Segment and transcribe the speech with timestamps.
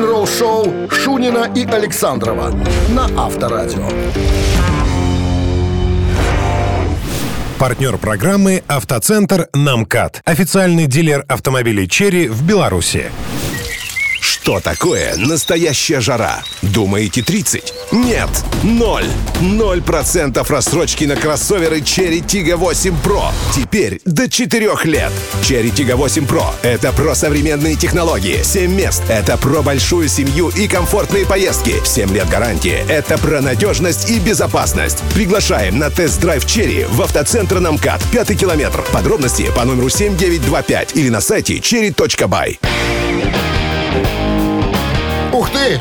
[0.00, 2.52] рок-н-ролл-шоу Шунина и Александрова
[2.90, 3.86] на Авторадио.
[7.58, 10.22] Партнер программы «Автоцентр Намкат».
[10.24, 13.10] Официальный дилер автомобилей «Черри» в Беларуси.
[14.42, 16.42] Что такое настоящая жара?
[16.62, 17.74] Думаете 30?
[17.92, 18.30] Нет,
[18.62, 19.04] ноль.
[19.42, 23.32] Ноль процентов рассрочки на кроссоверы Cherry Tiggo 8 Pro.
[23.54, 25.12] Теперь до 4 лет.
[25.42, 28.42] Cherry Tiggo 8 Pro— это про современные технологии.
[28.42, 31.74] 7 мест— это про большую семью и комфортные поездки.
[31.84, 35.02] 7 лет гарантии— это про надежность и безопасность.
[35.14, 38.82] Приглашаем на тест-драйв Cherry в автоцентр Намкат, пятый километр.
[38.90, 42.58] Подробности по номеру 7925 или на сайте cherry.by.
[45.32, 45.80] Ух ты!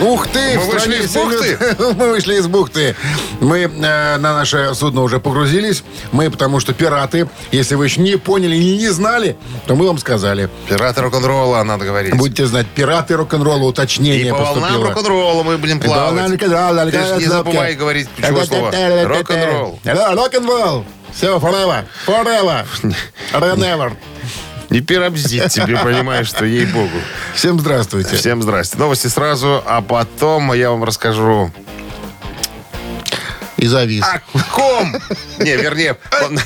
[0.00, 0.58] Ух ты!
[0.58, 1.58] Мы вышли из бухты.
[1.96, 2.96] Мы вышли из бухты.
[3.40, 5.82] Мы э, на наше судно уже погрузились.
[6.12, 9.98] Мы, потому что пираты, если вы еще не поняли или не знали, то мы вам
[9.98, 10.48] сказали.
[10.68, 12.16] Пираты рок-н-ролла, надо говорить.
[12.16, 16.38] Будете знать, пираты рок-н-ролла, уточнение И по волнам рок-н-ролла мы будем И плавать.
[16.38, 18.70] Ты ж не забывай говорить ключевое слово.
[19.04, 19.80] Рок-н-ролл.
[19.84, 20.84] Рок-н-ролл.
[21.12, 21.84] Все, forever.
[22.06, 22.64] Forever.
[23.56, 23.92] Never.
[24.70, 26.96] Не пирамзит тебе, понимаешь, что ей-богу.
[27.34, 28.14] Всем здравствуйте.
[28.16, 28.78] Всем здрасте.
[28.78, 31.50] Новости сразу, а потом я вам расскажу
[33.56, 34.04] И завис.
[34.04, 34.20] о
[34.54, 34.94] ком.
[35.38, 36.38] Не, вернее, он-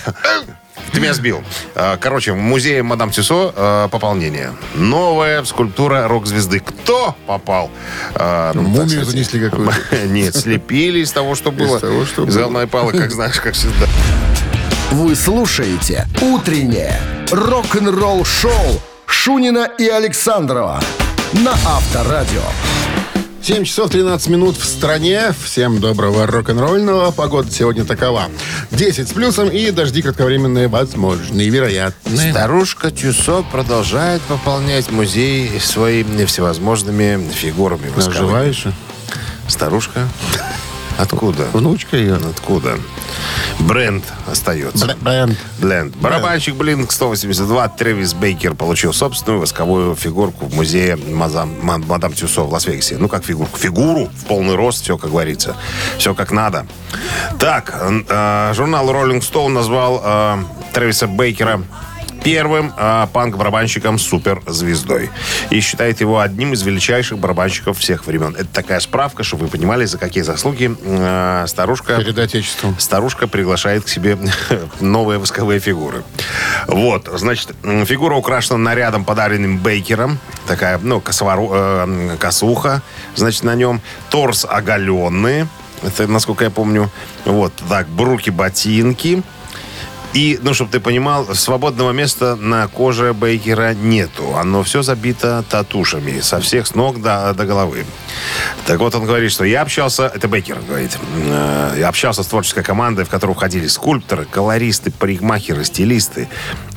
[0.93, 1.43] ты меня сбил.
[1.75, 4.53] А, Короче, в музее Мадам Тюсо а, пополнение.
[4.75, 6.61] Новая скульптура рок-звезды.
[6.61, 7.71] Кто попал?
[8.15, 9.77] А, ну, Мумию так сказать, занесли какую-то.
[10.07, 11.79] Нет, слепили из того, что было.
[11.81, 12.45] того, что Из было.
[12.45, 13.87] говна и палок, как знаешь, как всегда.
[14.93, 17.01] Вы слушаете «Утреннее
[17.35, 20.81] рок-н-ролл-шоу» Шунина и Александрова
[21.33, 22.43] на Авторадио.
[23.43, 25.35] 7 часов 13 минут в стране.
[25.43, 27.11] Всем доброго рок-н-ролльного.
[27.11, 28.29] Погода сегодня такова.
[28.71, 32.31] 10 с плюсом и дожди кратковременные возможны и вероятны.
[32.31, 37.91] Старушка Тюсо продолжает пополнять музей своими всевозможными фигурами.
[37.97, 38.65] Наживаешь?
[39.49, 40.09] Старушка?
[40.99, 41.45] Откуда?
[41.53, 42.15] Внучка ее.
[42.17, 42.79] Откуда?
[43.61, 44.87] Бренд остается.
[44.87, 45.39] Бр- Бренд.
[45.59, 45.97] Бленд.
[45.97, 52.43] Барабанщик Блинк 182 Тревис Бейкер получил собственную восковую фигурку в музее Мазам- Ма- Мадам Тюсо
[52.43, 52.97] в Лас-Вегасе.
[52.99, 53.59] Ну, как фигурку?
[53.59, 55.57] Фигуру в полный рост, все как говорится.
[55.99, 56.67] Все как надо.
[57.39, 57.75] Так,
[58.09, 60.37] э, журнал Rolling Stone назвал э,
[60.73, 61.63] Тревиса Бейкера
[62.25, 65.11] первым э, панк-барабанщиком суперзвездой.
[65.51, 68.35] И считает его одним из величайших барабанщиков всех времен.
[68.35, 71.99] Это такая справка, чтобы вы понимали, за какие заслуги э, старушка...
[71.99, 72.77] Перед отечеством.
[72.79, 74.19] Старушка приглашает к себе
[74.81, 76.03] новые восковые фигуры.
[76.67, 80.19] Вот, значит, фигура украшена нарядом, подаренным Бейкером.
[80.47, 82.83] Такая, ну, косовору- э, косуха,
[83.15, 83.83] значит, на нем.
[84.09, 85.47] Торс оголенный.
[85.83, 86.91] Это, насколько я помню.
[87.27, 89.23] Вот, так, бруки, ботинки.
[90.15, 94.37] И, ну, чтобы ты понимал, свободного места на коже Бейкера нету.
[94.37, 97.85] Оно все забито татушами со всех с ног до, до головы.
[98.65, 102.63] Так вот, он говорит, что я общался, это Бейкер говорит, э, я общался с творческой
[102.63, 106.29] командой, в которую входили скульпторы, колористы, парикмахеры, стилисты,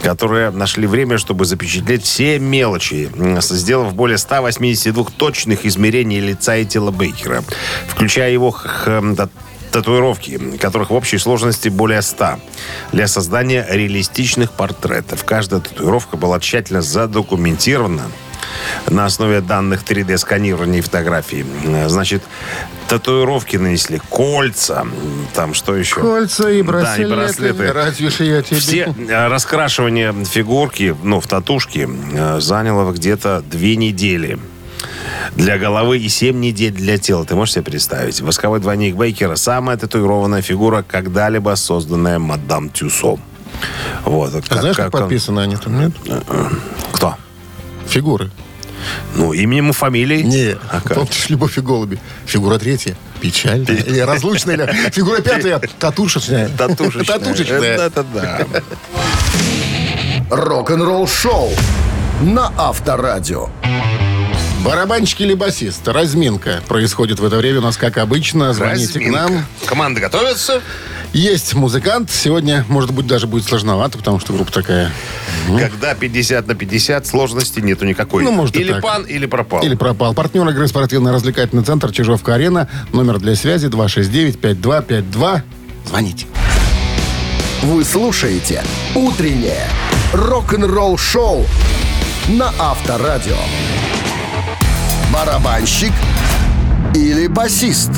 [0.02, 6.90] которые нашли время, чтобы запечатлеть все мелочи, сделав более 182 точных измерений лица и тела
[6.90, 7.44] Бейкера,
[7.88, 8.52] включая его
[9.72, 12.40] татуировки, которых в общей сложности более 100,
[12.92, 15.24] для создания реалистичных портретов.
[15.24, 18.04] Каждая татуировка была тщательно задокументирована
[18.90, 21.46] на основе данных 3D-сканирования и фотографий.
[21.88, 22.24] Значит,
[22.88, 24.86] татуировки нанесли, кольца,
[25.34, 25.96] там что еще?
[26.02, 27.16] Кольца и Да, и браслеты.
[27.16, 27.74] браслеты.
[27.74, 28.60] Разве ж я тебе...
[28.60, 34.40] Все э, раскрашивание фигурки, ну, в татушке, э, заняло где-то две недели.
[35.36, 37.26] Для головы и 7 недель для тела.
[37.26, 38.22] Ты можешь себе представить?
[38.22, 43.18] Восковой двойник Бейкера– самая татуированная фигура, когда-либо созданная мадам Тюсо.
[44.06, 44.34] Вот.
[44.50, 45.92] А знаешь, как он- подписаны они там, нет?
[46.92, 47.16] Кто?
[47.88, 48.32] Фигуры.
[49.16, 50.24] Ну, именем и фамилией.
[50.24, 50.94] Не, А как?
[50.96, 52.00] помнишь, «Любовь и голуби».
[52.26, 52.96] Фигура третья.
[53.20, 53.66] Печальная.
[53.76, 54.56] Или разлучная.
[54.56, 55.60] Или фигура пятая.
[55.80, 56.50] Татушечная.
[56.50, 57.18] Татушечная.
[57.20, 57.78] Татушечная.
[57.78, 58.46] Это да.
[60.30, 61.50] Рок-н-ролл-шоу
[62.22, 63.50] на Авторадио.
[64.64, 65.88] Барабанщик или басист?
[65.88, 68.54] Разминка происходит в это время у нас, как обычно.
[68.54, 69.20] Звоните к Разминка.
[69.20, 69.46] нам.
[69.66, 70.62] Команды готовятся.
[71.14, 72.12] Есть музыкант.
[72.12, 74.92] Сегодня, может быть, даже будет сложновато, потому что группа такая.
[75.48, 78.24] Когда 50 на 50, сложности нету никакой.
[78.24, 78.84] Ну, может, или так.
[78.84, 79.64] пан, или пропал.
[79.64, 80.14] Или пропал.
[80.14, 82.68] Партнер игры спортивно-развлекательный центр Чижовка-Арена.
[82.92, 85.42] Номер для связи 269-5252.
[85.86, 86.26] Звоните.
[87.64, 88.64] Вы слушаете
[88.94, 89.68] «Утреннее
[90.14, 91.46] рок-н-ролл-шоу»
[92.28, 93.38] на Авторадио.
[95.18, 95.94] Барабанщик
[96.94, 97.90] или басист?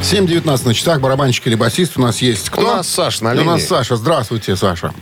[0.00, 1.02] 7.19 на часах.
[1.02, 2.48] Барабанщик или басист у нас есть.
[2.48, 2.62] Кто?
[2.62, 3.68] У нас Саша на И У нас линии.
[3.68, 3.96] Саша.
[3.96, 4.94] Здравствуйте, Саша.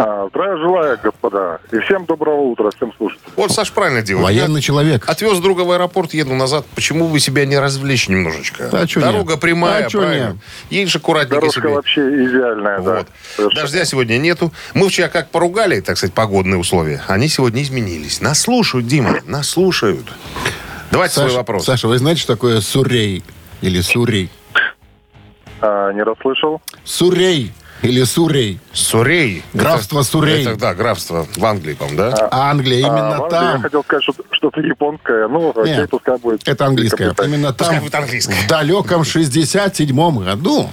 [0.00, 1.58] А, Здравия желаю, господа.
[1.72, 3.32] И всем доброго утра, всем слушателям.
[3.34, 4.24] Вот Саш правильно делает.
[4.26, 5.04] Военный человек.
[5.06, 6.64] Я Отвез друга в аэропорт, еду назад.
[6.76, 8.68] Почему бы себя не развлечь немножечко?
[8.72, 9.40] А Дорога нет?
[9.40, 10.26] прямая, А правильно.
[10.28, 10.36] нет?
[10.70, 11.70] Едешь аккуратненько Дорожка себе.
[11.70, 12.94] вообще идеальная, да.
[12.98, 13.06] Вот.
[13.34, 13.62] Совершенно.
[13.62, 14.52] Дождя сегодня нету.
[14.74, 17.02] Мы вчера как поругали, так сказать, погодные условия.
[17.08, 18.20] Они сегодня изменились.
[18.20, 20.06] Нас слушают, Дима, нас слушают.
[20.92, 21.64] Давайте свой Саша, вопрос.
[21.64, 23.24] Саша, вы знаете, что такое сурей?
[23.62, 24.30] Или сурей?
[25.60, 26.62] А, не расслышал.
[26.84, 28.60] Сурей или сурей.
[28.72, 29.44] Сурей.
[29.54, 30.42] Графство Это- Сурей.
[30.42, 32.28] Это, да, графство в Англии, по-моему, да?
[32.30, 33.62] Англия, А, именно в Англии Я там.
[33.62, 35.28] хотел сказать что- что-то японское.
[35.28, 36.46] Ну, окей, Нет, пускай будет.
[36.48, 37.14] Это английское.
[37.24, 38.34] Именно Пускай там, будет английское.
[38.34, 40.70] в далеком 67 году,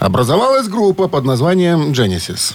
[0.00, 2.54] образовалась группа под названием Genesis.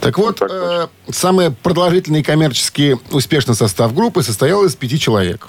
[0.00, 5.48] Так вот, Так э, самый продолжительный коммерчески успешный состав группы состоял из пяти человек.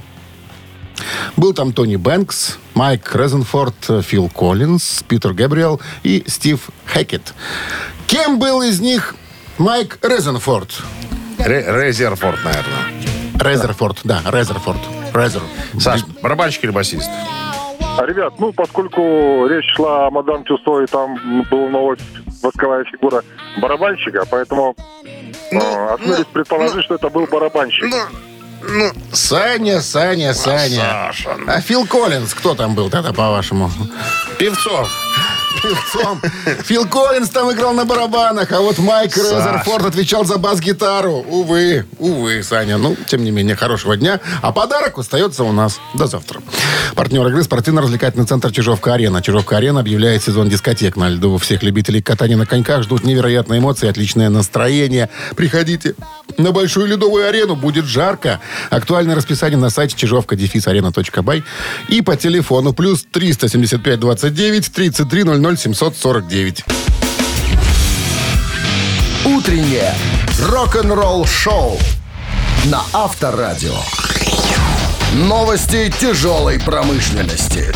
[1.37, 7.33] Был там Тони Бэнкс, Майк Резенфорд, Фил Коллинз, Питер Гэбриэл и Стив Хэкет.
[8.07, 9.15] Кем был из них
[9.57, 10.69] Майк Резенфорд?
[11.37, 12.93] Ре- Резерфорд, наверное.
[13.39, 14.79] Резерфорд, да, Резерфорд.
[15.13, 15.41] Резер.
[15.79, 17.09] Саш, барабанщик или басист?
[17.97, 21.17] А, ребят, ну, поскольку речь шла о мадам Тюсо, и там
[21.49, 21.97] была новая
[22.41, 23.23] восковая фигура
[23.61, 24.75] барабанщика, поэтому
[25.51, 25.57] э,
[25.93, 27.85] осмелюсь предположить, что это был барабанщик.
[27.89, 27.97] Ну,
[29.13, 31.11] Саня, Саня, Саня.
[31.11, 31.45] Саша, ну.
[31.47, 33.71] А Фил Коллинз, кто там был тогда, по-вашему?
[34.37, 34.89] Певцов.
[35.61, 36.21] Певцом.
[36.63, 39.37] Фил Коллинз там играл на барабанах, а вот Майк Саша.
[39.37, 41.25] Резерфорд отвечал за бас-гитару.
[41.27, 42.77] Увы, увы, Саня.
[42.77, 44.19] Ну, тем не менее, хорошего дня.
[44.41, 45.79] А подарок остается у нас.
[45.95, 46.41] До завтра.
[46.95, 49.21] Партнер игры спортивно-развлекательный центр «Чижовка-арена».
[49.21, 51.37] «Чижовка-арена» объявляет сезон дискотек на льду.
[51.37, 55.09] Всех любителей катания на коньках ждут невероятные эмоции отличное настроение.
[55.35, 55.95] Приходите
[56.37, 57.55] на большую ледовую арену.
[57.55, 58.39] Будет жарко.
[58.69, 61.43] Актуальное расписание на сайте чижовка-арена.бай
[61.87, 66.65] и по телефону плюс 375 29 33 00 749.
[69.25, 69.93] Утреннее
[70.47, 71.77] рок-н-ролл-шоу
[72.65, 73.75] на Авторадио.
[75.13, 77.73] Новости тяжелой промышленности.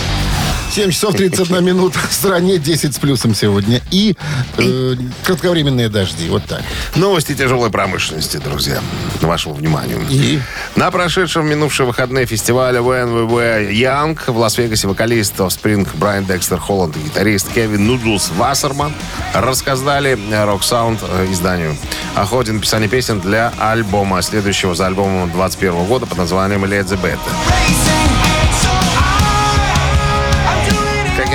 [0.73, 1.99] 7 часов 31 минута.
[1.99, 3.79] В стране 10 с плюсом сегодня.
[3.91, 4.15] И
[4.57, 6.27] э, кратковременные дожди.
[6.29, 6.63] Вот так.
[6.95, 8.81] Новости тяжелой промышленности, друзья.
[9.21, 9.99] Вашему вниманию.
[10.09, 10.39] И?
[10.75, 17.01] На прошедшем минувшие выходные фестивале ВНВВ Янг в Лас-Вегасе вокалист Offspring Брайан Декстер Холланд и
[17.01, 18.93] гитарист Кевин Нудлс Вассерман
[19.35, 21.77] рассказали э, изданию
[22.15, 27.92] о ходе написания песен для альбома, следующего за альбомом 21 года под названием Led the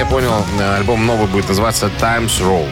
[0.08, 2.68] понял, э, альбом новый будет называться Times Roll.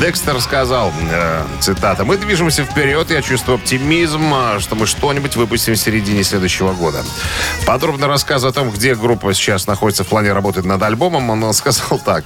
[0.00, 5.74] Декстер сказал, э, цитата, «Мы движемся вперед, я чувствую оптимизм, э, что мы что-нибудь выпустим
[5.74, 7.02] в середине следующего года».
[7.66, 11.98] Подробно рассказывая о том, где группа сейчас находится в плане работы над альбомом, он сказал
[11.98, 12.24] так.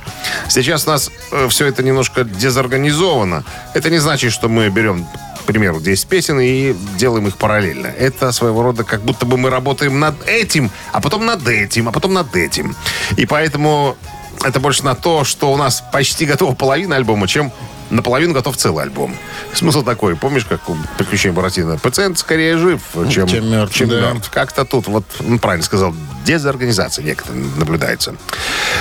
[0.48, 1.10] «Сейчас у нас
[1.48, 3.44] все это немножко дезорганизовано.
[3.74, 5.06] Это не значит, что мы берем
[5.42, 7.86] к примеру, 10 песен и делаем их параллельно.
[7.86, 11.92] Это своего рода как будто бы мы работаем над этим, а потом над этим, а
[11.92, 12.76] потом над этим.
[13.16, 13.96] И поэтому
[14.44, 17.52] это больше на то, что у нас почти готова половина альбома, чем
[17.90, 19.14] наполовину готов целый альбом.
[19.54, 21.78] Смысл такой, помнишь, как у «Приключения Буратино»?
[21.78, 24.12] Пациент скорее жив, чем, Чем мертв, да.
[24.12, 24.30] мертв.
[24.30, 25.94] Как-то тут, вот, ну, правильно сказал,
[26.24, 28.14] дезорганизация некоторая наблюдается.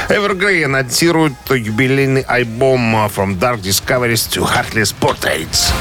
[0.09, 5.71] Evergrey анонсирует юбилейный альбом From Dark Discoveries to Heartless Portraits.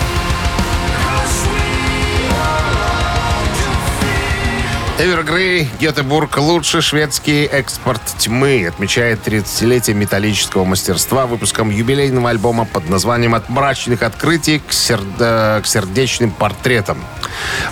[4.98, 13.34] Эвергрей, Гетебург, лучший шведский экспорт тьмы, отмечает 30-летие металлического мастерства выпуском юбилейного альбома под названием
[13.34, 16.96] «От мрачных открытий к, сер- э, к сердечным портретам».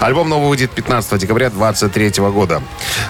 [0.00, 2.62] Альбом новый выйдет 15 декабря 2023 года.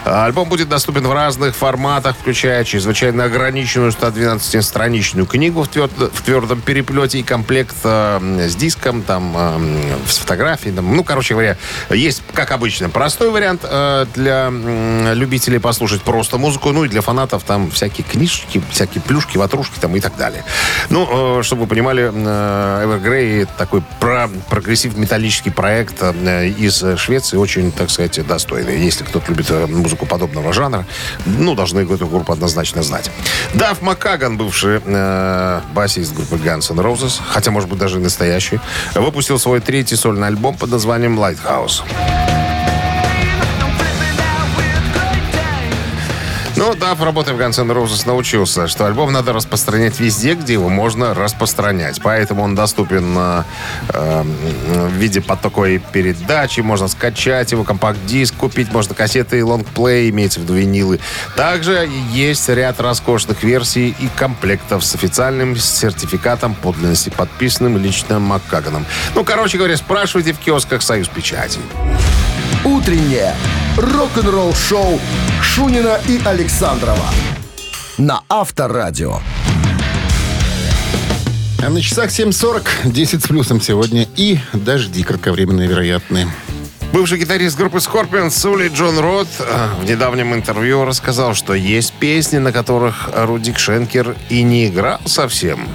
[0.05, 6.61] Альбом будет доступен в разных форматах, включая чрезвычайно ограниченную 112-страничную книгу в, тверд- в твердом
[6.61, 10.73] переплете и комплект э, с диском, там, э, с фотографией.
[10.73, 10.95] там.
[10.95, 11.57] Ну, короче говоря,
[11.91, 14.51] есть, как обычно, простой вариант э, для
[15.15, 19.95] любителей послушать просто музыку, ну и для фанатов там всякие книжки, всякие плюшки, ватрушки там
[19.97, 20.45] и так далее.
[20.91, 27.37] Ну, э, чтобы вы понимали, э, Evergrey такой про прогрессив металлический проект э, из Швеции,
[27.37, 28.79] очень, так сказать, достойный.
[28.79, 30.87] Если кто-то любит э, музыку подобного жанра,
[31.25, 33.11] ну, должны эту группу однозначно знать.
[33.55, 38.61] Дафф Маккаган, бывший э, басист группы Guns N' Roses, хотя, может быть, даже и настоящий,
[38.95, 41.83] выпустил свой третий сольный альбом под названием Lighthouse.
[46.67, 50.71] Ну, да, работая в Guns N' Roses, научился, что альбом надо распространять везде, где его
[50.71, 52.01] можно распространять.
[52.03, 53.45] Поэтому он доступен на,
[53.91, 56.61] э, в виде потоковой передачи.
[56.61, 61.01] Можно скачать его, компакт-диск купить, можно кассеты и лонгплей, имеется в виду винилы.
[61.37, 68.87] Также есть ряд роскошных версий и комплектов с официальным сертификатом подлинности, подписанным лично Маккаганом.
[69.15, 71.59] Ну, короче говоря, спрашивайте в киосках «Союз Печати».
[72.65, 73.35] Утреннее
[73.77, 74.99] рок-н-ролл-шоу
[75.43, 77.11] Шунина и Александрова
[77.99, 79.21] на Авторадио.
[81.63, 84.09] А на часах 7.40, 10 с плюсом сегодня.
[84.17, 86.27] И дожди кратковременные вероятные.
[86.93, 89.29] Бывший гитарист группы Scorpions Ули Джон Рот
[89.81, 95.69] в недавнем интервью рассказал, что есть песни, на которых Рудик Шенкер и не играл совсем.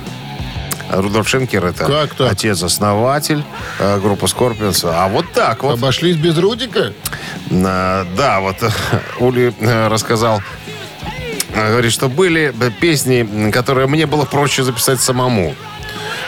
[0.92, 2.32] Рудольф Шенкер это Как так?
[2.32, 3.44] отец-основатель
[3.80, 4.82] э, группы Scorpions.
[4.92, 5.74] А вот так вот.
[5.78, 6.94] Обошлись без Рудика?
[7.52, 8.70] А, Да, вот э,
[9.20, 10.42] Ули э, рассказал,
[11.54, 15.56] э, говорит, что были э, песни, которые мне было проще записать самому.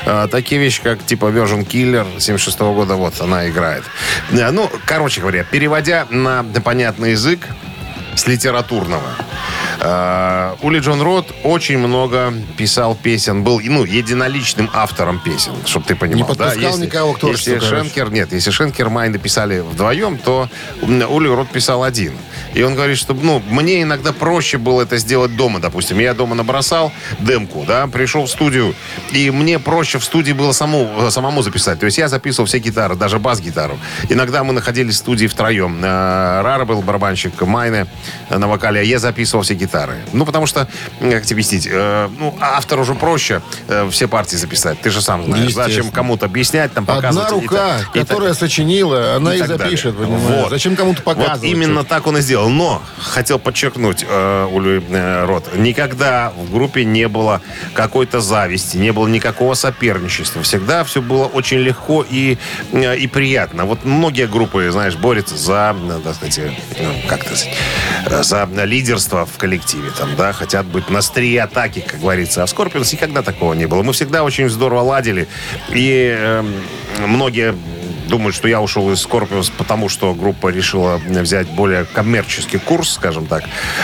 [0.06, 3.84] А, Такие вещи, как типа Version Killer 76 года, вот она играет.
[4.32, 7.48] Э, Ну, короче говоря, переводя на понятный язык
[8.16, 9.24] с литературного, э,
[10.62, 16.18] Ули Джон Рот очень много писал песен, был ну, единоличным автором песен, чтобы ты понимал.
[16.18, 17.60] Не подпускал Если- никого к Если.
[17.60, 20.50] Шенкер, нет, если Шенкер и Майн написали вдвоем, то
[20.84, 22.14] Ули Рот писал один.
[22.54, 26.00] И он говорит, что ну, мне иногда проще было это сделать дома, допустим.
[26.00, 28.74] Я дома набросал демку, да, пришел в студию,
[29.12, 31.80] и мне проще в студии было саму, самому записать.
[31.80, 33.78] То есть я записывал все гитары, даже бас-гитару.
[34.10, 35.80] Иногда мы находились в студии втроем.
[35.84, 37.88] Э, Рара был барабанщик, Майне
[38.30, 39.96] э, на вокале, а я записывал все гитары.
[40.14, 40.68] Ну, потому что,
[41.00, 44.80] как тебе объяснить, э, ну, автору уже проще э, все партии записать.
[44.82, 45.54] Ты же сам знаешь.
[45.54, 47.28] Зачем кому-то объяснять, там, показывать.
[47.28, 49.66] Одна и рука, так- и так- которая сочинила, она и, так далее.
[49.66, 49.96] запишет?
[49.96, 50.50] Вот.
[50.50, 51.42] Зачем кому-то показывать?
[51.42, 52.41] Вот именно так он и сделал.
[52.50, 57.42] Но хотел подчеркнуть, э, Улю э, Рот, никогда в группе не было
[57.74, 60.42] какой-то зависти, не было никакого соперничества.
[60.44, 62.38] Всегда все было очень легко и,
[62.72, 63.66] э, и приятно.
[63.66, 67.50] Вот многие группы, знаешь, борются за, э, так сказать, э, ну, как сказать,
[68.06, 69.92] э, за лидерство в коллективе.
[69.98, 72.44] Там, да, хотят быть на острие атаки, как говорится.
[72.44, 73.84] А в Скорпионс никогда такого не было.
[73.84, 75.28] Мы всегда очень здорово ладили.
[75.70, 76.44] И э,
[77.06, 77.56] многие
[78.12, 83.26] думают, что я ушел из Scorpions, потому что группа решила взять более коммерческий курс, скажем
[83.26, 83.44] так,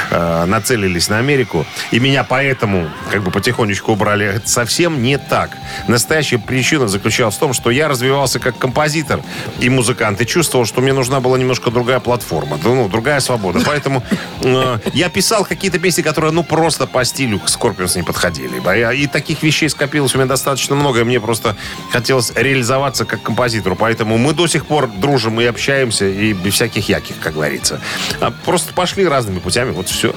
[0.10, 4.26] Э, нацелились на Америку, и меня поэтому как бы потихонечку убрали.
[4.26, 5.52] Это совсем не так.
[5.88, 9.22] Настоящая причина заключалась в том, что я развивался как композитор
[9.60, 13.60] и музыкант, и чувствовал, что мне нужна была немножко другая платформа, ну, другая свобода.
[13.66, 14.04] Поэтому
[14.42, 18.62] э, я писал какие-то песни, которые, ну, просто по стилю к Scorpions не подходили.
[18.66, 21.56] А И таких вещей скопилось у меня достаточно много, и мне просто
[21.92, 23.76] хотелось реализоваться как композитору.
[23.76, 27.80] Поэтому мы до сих пор дружим и общаемся, и без всяких яких, как говорится.
[28.20, 30.14] А Просто пошли разными путями, вот все.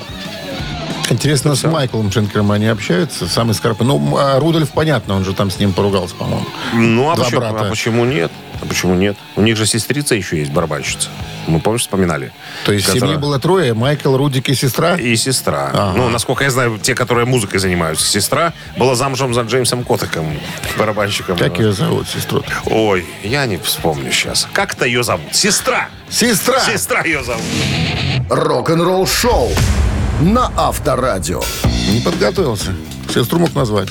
[1.11, 3.27] Интересно, с Майклом Шенкером они общаются?
[3.27, 3.83] Самый скорпы.
[3.83, 6.47] Ну, а Рудольф, понятно, он же там с ним поругался, по-моему.
[6.73, 7.67] Ну, а Два почему, брата.
[7.67, 8.31] а почему нет?
[8.63, 9.17] А почему нет?
[9.37, 11.09] У них же сестрица еще есть, барабанщица.
[11.47, 12.31] Мы, помнишь, вспоминали?
[12.67, 14.97] То есть в Которая- семье было трое, Майкл, Рудик и сестра?
[14.97, 15.71] И сестра.
[15.73, 15.93] Ага.
[15.97, 18.07] Ну, насколько я знаю, те, которые музыкой занимаются.
[18.07, 20.39] Сестра была замужем за Джеймсом Котаком,
[20.79, 21.39] барабанщиком.
[21.39, 22.43] Как ее зовут, сестру?
[22.67, 24.47] Ой, я не вспомню сейчас.
[24.53, 25.35] Как-то ее зовут?
[25.35, 25.89] Сестра!
[26.11, 26.61] Сестра!
[26.61, 27.43] Сестра ее зовут.
[28.29, 29.51] Рок-н-ролл-шоу
[30.21, 31.41] на Авторадио.
[31.91, 32.75] Не подготовился.
[33.13, 33.89] Сестру мог назвать.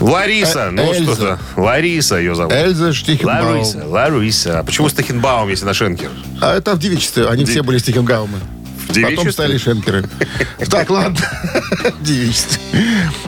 [0.00, 0.66] Лариса.
[0.68, 1.14] Э, ну Эльза.
[1.14, 1.38] что-то.
[1.56, 2.52] Лариса ее зовут.
[2.52, 3.52] Эльза Штихенбаум.
[3.58, 3.84] Лариса.
[3.86, 4.58] Лариса.
[4.60, 6.10] А почему Стахенбаум, если на Шенкер?
[6.40, 7.26] А это в девичестве.
[7.28, 8.38] Они все были Стихенгаумы.
[8.38, 9.32] В Потом девичестве?
[9.32, 10.04] стали Шенкеры.
[10.70, 11.18] Так, ладно.
[11.98, 12.60] В девичестве.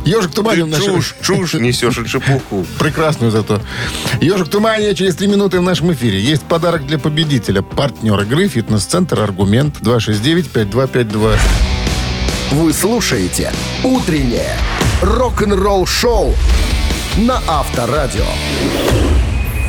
[0.05, 0.95] Ежик Туманин в нашем...
[0.97, 2.65] Чушь, чушь несешь и чепуху.
[2.79, 3.61] Прекрасную зато.
[4.21, 6.21] Ежик Тумания через три минуты в нашем эфире.
[6.21, 7.63] Есть подарок для победителя.
[7.63, 11.39] Партнер игры «Фитнес-центр Аргумент» 269-5252.
[12.53, 14.57] Вы слушаете «Утреннее
[15.03, 16.35] рок-н-ролл-шоу»
[17.19, 18.25] на Авторадио.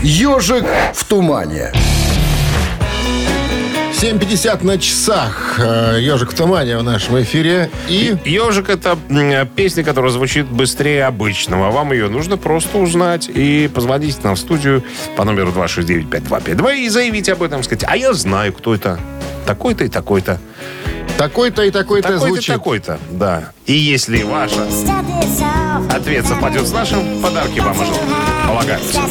[0.01, 1.71] «Ежик в тумане».
[4.01, 5.59] 7.50 на часах.
[5.59, 7.69] Э, Ежик в тумане в нашем эфире.
[7.89, 11.69] И Ежик это м, песня, которая звучит быстрее обычного.
[11.69, 14.85] Вам ее нужно просто узнать и позвонить нам в студию
[15.17, 18.97] по номеру 269-5252 и заявить об этом, сказать, а я знаю, кто это.
[19.45, 20.39] Такой-то и такой-то.
[21.19, 22.55] Такой-то и такой-то и звучит.
[22.55, 23.51] такой-то, да.
[23.65, 24.51] И если ваш
[25.91, 27.91] ответ совпадет с нашим, подарки вам уже
[28.47, 29.01] полагаются.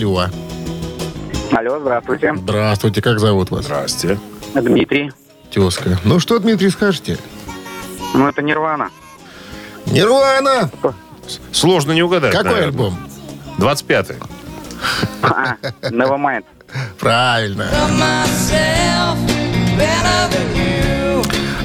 [0.00, 0.28] Алло.
[1.52, 2.34] Алло, здравствуйте.
[2.34, 3.64] Здравствуйте, как зовут вас?
[3.64, 4.18] Здрасте.
[4.54, 5.12] Дмитрий.
[5.50, 5.98] Тезка.
[6.04, 7.18] Ну что, Дмитрий, скажете?
[8.14, 8.90] Ну, это Нирвана.
[9.86, 10.70] Нирвана!
[11.52, 12.32] Сложно не угадать.
[12.32, 12.68] Какой наверное.
[12.68, 12.98] альбом?
[13.58, 14.16] 25-й.
[15.22, 16.44] А, Nevermind.
[16.98, 17.66] Правильно.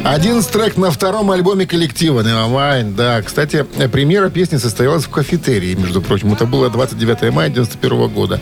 [0.05, 3.24] 11 трек на втором альбоме коллектива Nevermind, да.
[3.24, 6.31] Кстати, премьера песни состоялась в кафетерии, между прочим.
[6.31, 8.39] Это было 29 мая 91 года.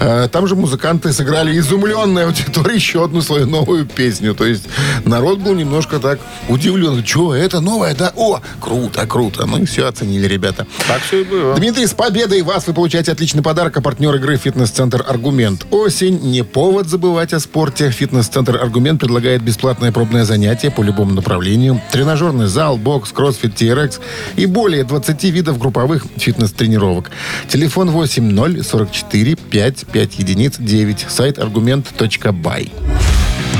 [0.00, 4.34] Э, Там же музыканты сыграли изумленной аудитории еще одну свою новую песню.
[4.34, 4.64] То есть
[5.04, 7.02] народ был немножко так удивлен.
[7.04, 8.10] Че, это новая, да?
[8.16, 9.44] О, круто, круто.
[9.44, 10.66] Ну и все оценили ребята.
[10.88, 11.54] Так все и было.
[11.54, 12.66] Дмитрий, с победой вас!
[12.66, 13.76] Вы получаете отличный подарок.
[13.76, 15.66] А партнер игры «Фитнес-центр Аргумент».
[15.70, 16.18] Осень.
[16.22, 17.90] Не повод забывать о спорте.
[17.90, 21.80] «Фитнес-центр Аргумент» предлагает бесплатное пробное занятие по любому направлению.
[21.90, 24.00] Тренажерный зал, бокс, кроссфит, TRX
[24.36, 27.10] и более 20 видов групповых фитнес-тренировок.
[27.48, 31.06] Телефон 8 044 5 5 единиц 9.
[31.08, 32.72] Сайт аргумент.бай.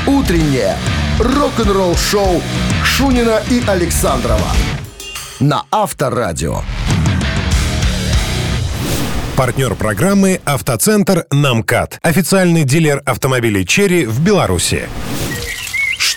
[0.07, 0.77] Утреннее
[1.19, 2.41] рок-н-ролл-шоу
[2.83, 4.51] Шунина и Александрова
[5.39, 6.61] на Авторадио.
[9.35, 11.99] Партнер программы «Автоцентр Намкат».
[12.01, 14.83] Официальный дилер автомобилей «Черри» в Беларуси.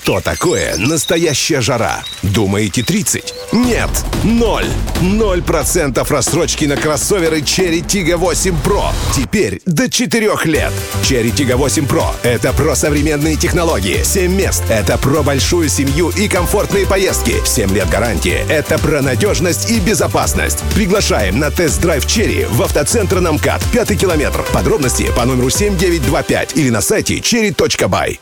[0.08, 2.02] Что такое настоящая жара?
[2.22, 3.34] Думаете 30?
[3.52, 3.90] Нет,
[4.24, 4.64] ноль.
[5.02, 8.84] Ноль процентов рассрочки на кроссоверы Cherry Tiggo 8 Pro.
[9.14, 10.72] Теперь до 4 лет.
[11.02, 14.02] Cherry Tiggo 8 Pro— это про современные технологии.
[14.02, 17.44] 7 мест— это про большую семью и комфортные поездки.
[17.44, 20.64] 7 лет гарантии— это про надежность и безопасность.
[20.74, 24.42] Приглашаем на тест-драйв Cherry в автоцентр Намкат, 5 километр.
[24.54, 28.18] Подробности по номеру 7925 или на сайте cherry.by.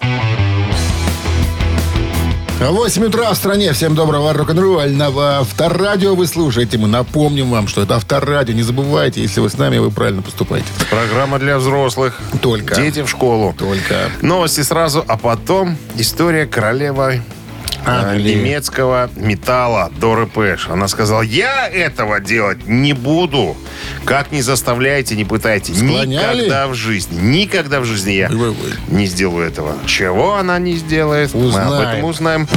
[2.59, 3.73] 8 утра в стране.
[3.75, 6.79] Всем доброго рок-н-ролльного авторадио вы слушаете.
[6.79, 8.55] Мы напомним вам, что это авторадио.
[8.55, 10.67] Не забывайте, если вы с нами, вы правильно поступаете.
[10.89, 12.19] Программа для взрослых.
[12.41, 12.75] Только.
[12.75, 13.55] Дети в школу.
[13.59, 14.11] Только.
[14.23, 17.23] Новости сразу, а потом история королевы
[17.87, 18.35] э, Англии.
[18.35, 20.69] немецкого металла Доры Пэш.
[20.69, 23.57] Она сказала, я этого делать не буду.
[24.05, 25.73] Как не заставляйте, не пытайте.
[25.75, 26.07] Склоняли?
[26.45, 28.57] Никогда в жизни, никогда в жизни я ой, ой.
[28.89, 29.73] не сделаю этого.
[29.87, 31.89] Чего она не сделает, мы об Узнаем.
[31.89, 32.49] этом узнаем.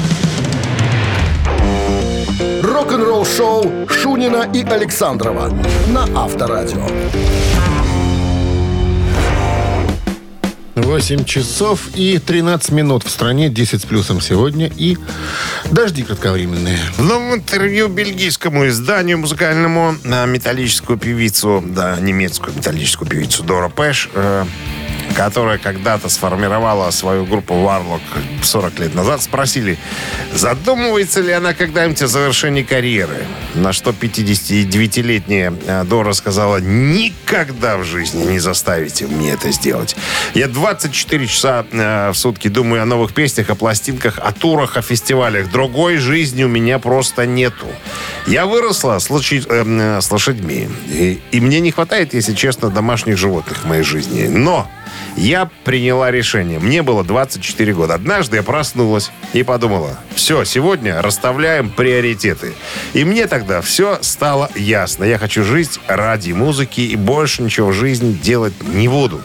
[2.64, 5.52] Рок-н-ролл-шоу Шунина и Александрова
[5.88, 6.86] на Авторадио.
[10.82, 14.98] 8 часов и 13 минут в стране, 10 с плюсом сегодня и
[15.72, 16.80] дожди кратковременные.
[16.98, 24.10] В новом интервью бельгийскому изданию музыкальному на металлическую певицу, да, немецкую металлическую певицу Дора Пэш,
[24.14, 24.46] э,
[25.16, 28.02] которая когда-то сформировала свою группу Warlock
[28.44, 29.78] 40 лет назад, спросили,
[30.34, 33.26] задумывается ли она когда-нибудь о завершении карьеры.
[33.56, 39.96] На что 59-летняя э, Дора сказала, никогда в жизни не заставите мне это сделать.
[40.34, 44.82] Я 24 часа э, в сутки думаю о новых песнях, о пластинках, о турах, о
[44.82, 45.52] фестивалях.
[45.52, 47.68] Другой жизни у меня просто нету.
[48.28, 50.70] Я выросла с, лошадь- э, э, с лошадьми.
[50.88, 54.28] И, и мне не хватает, если честно, домашних животных в моей жизни.
[54.28, 54.70] Но
[55.20, 56.60] я приняла решение.
[56.60, 57.96] Мне было 24 года.
[57.96, 62.54] Однажды я проснулась и подумала, все, сегодня расставляем приоритеты.
[62.94, 65.04] И мне тогда все стало ясно.
[65.04, 69.22] Я хочу жить ради музыки и больше ничего в жизни делать не буду.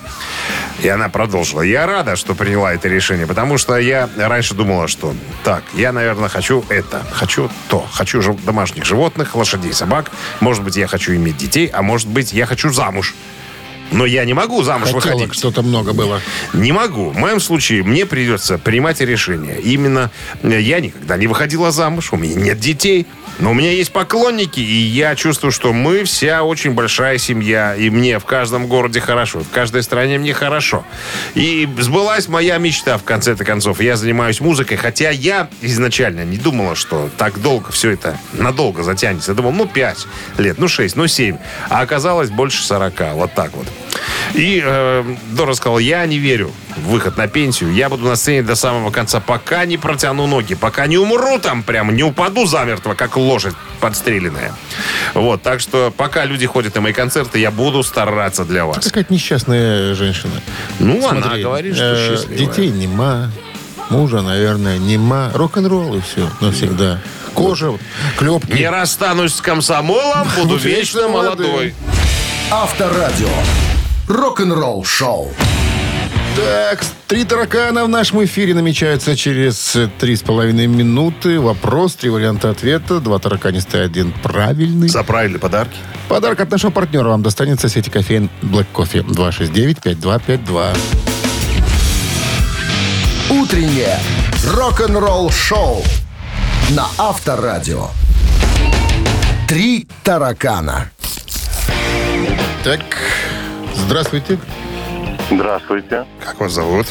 [0.83, 1.63] И она продолжила.
[1.63, 6.29] Я рада, что приняла это решение, потому что я раньше думала, что так, я, наверное,
[6.29, 7.87] хочу это, хочу то.
[7.93, 10.11] Хочу домашних животных, лошадей, собак.
[10.41, 13.15] Может быть, я хочу иметь детей, а может быть, я хочу замуж.
[13.95, 15.35] Но я не могу замуж Хотела, выходить.
[15.35, 16.21] что-то много было.
[16.53, 17.11] Не могу.
[17.11, 19.61] В моем случае мне придется принимать решение.
[19.61, 20.11] Именно
[20.43, 23.07] э, я никогда не выходила замуж, у меня нет детей,
[23.39, 27.89] но у меня есть поклонники, и я чувствую, что мы вся очень большая семья, и
[27.89, 30.85] мне в каждом городе хорошо, в каждой стране мне хорошо.
[31.35, 33.81] И сбылась моя мечта, в конце-то концов.
[33.81, 39.33] Я занимаюсь музыкой, хотя я изначально не думала, что так долго все это надолго затянется.
[39.33, 40.07] Я думал, ну, 5
[40.39, 41.37] лет, ну, 6, ну, 7.
[41.71, 43.15] А оказалось больше 40.
[43.15, 43.67] Вот так вот.
[44.35, 47.73] И э, Дора сказала, я не верю в выход на пенсию.
[47.73, 51.63] Я буду на сцене до самого конца, пока не протяну ноги, пока не умру там
[51.63, 54.53] прямо, не упаду замертво, как лошадь подстреленная.
[55.15, 58.85] Вот, так что пока люди ходят на мои концерты, я буду стараться для вас.
[58.85, 60.33] Какая-то несчастная женщина.
[60.79, 62.39] Ну, она Смотри, говорит, что э, счастливая.
[62.39, 63.31] Детей нема.
[63.91, 65.31] Мужа, наверное, нема.
[65.35, 67.01] Рок-н-ролл и все навсегда.
[67.35, 67.73] Кожа,
[68.17, 68.53] клепки.
[68.53, 71.75] Не расстанусь с комсомолом, буду вечно молодой.
[72.51, 73.29] Авторадио.
[74.09, 75.33] Рок-н-ролл-шоу.
[76.37, 81.41] Так, три таракана в нашем эфире намечаются через э, три с половиной минуты.
[81.41, 83.01] Вопрос, три варианта ответа.
[83.01, 84.89] Два тараканистые, один правильный.
[84.89, 85.77] За правильные подарки.
[86.09, 90.77] Подарок от нашего партнера вам достанется сети кофеин Black Coffee 269-5252.
[93.31, 93.99] Утреннее
[94.47, 95.83] рок-н-ролл-шоу
[96.71, 97.89] на Авторадио.
[99.49, 100.91] Три таракана.
[102.65, 102.81] Так,
[103.75, 104.39] здравствуйте.
[105.31, 106.05] Здравствуйте.
[106.25, 106.87] Как вас зовут?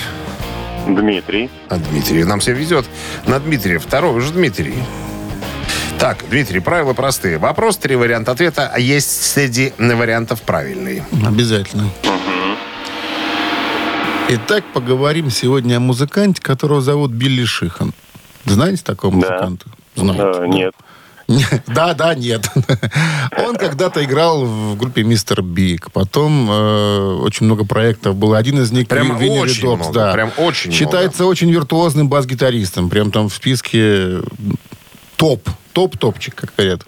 [0.88, 1.50] Дмитрий.
[1.70, 2.24] А Дмитрий.
[2.24, 2.86] Нам все везет
[3.26, 3.80] на Дмитрия.
[3.80, 4.76] Второй уже Дмитрий.
[6.00, 7.38] Так, Дмитрий, правила простые.
[7.38, 11.04] Вопрос, три варианта ответа, а есть среди вариантов правильный.
[11.26, 11.90] Обязательно.
[14.30, 17.94] Итак, поговорим сегодня о музыканте, которого зовут Билли Шихан.
[18.46, 19.30] Знаете такого Да.
[19.30, 19.66] музыканта?
[19.96, 20.24] Знаете.
[20.44, 20.56] Э, нет.
[20.56, 20.72] Не-
[21.68, 22.50] Да, да, нет.
[23.38, 25.92] Он когда-то играл в группе Мистер Биг.
[25.92, 28.38] Потом э, очень много проектов было.
[28.38, 30.14] Один из них Прям Винни очень много, да.
[30.14, 32.90] прям очень Считается очень виртуозным бас-гитаристом.
[32.90, 34.20] Прям там в списке
[35.16, 35.50] топ.
[35.74, 36.82] Топ-топчик, как говорят.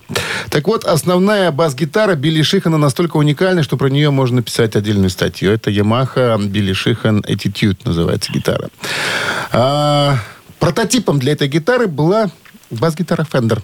[0.51, 5.51] Так вот, основная бас-гитара Билли Шихана настолько уникальна, что про нее можно писать отдельную статью.
[5.51, 8.69] Это Yamaha Билли Шихан Attitude называется гитара.
[9.51, 10.19] А,
[10.59, 12.29] прототипом для этой гитары была
[12.69, 13.63] бас-гитара Fender.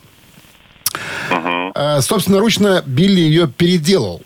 [1.30, 4.22] А, собственноручно Билли ее переделал.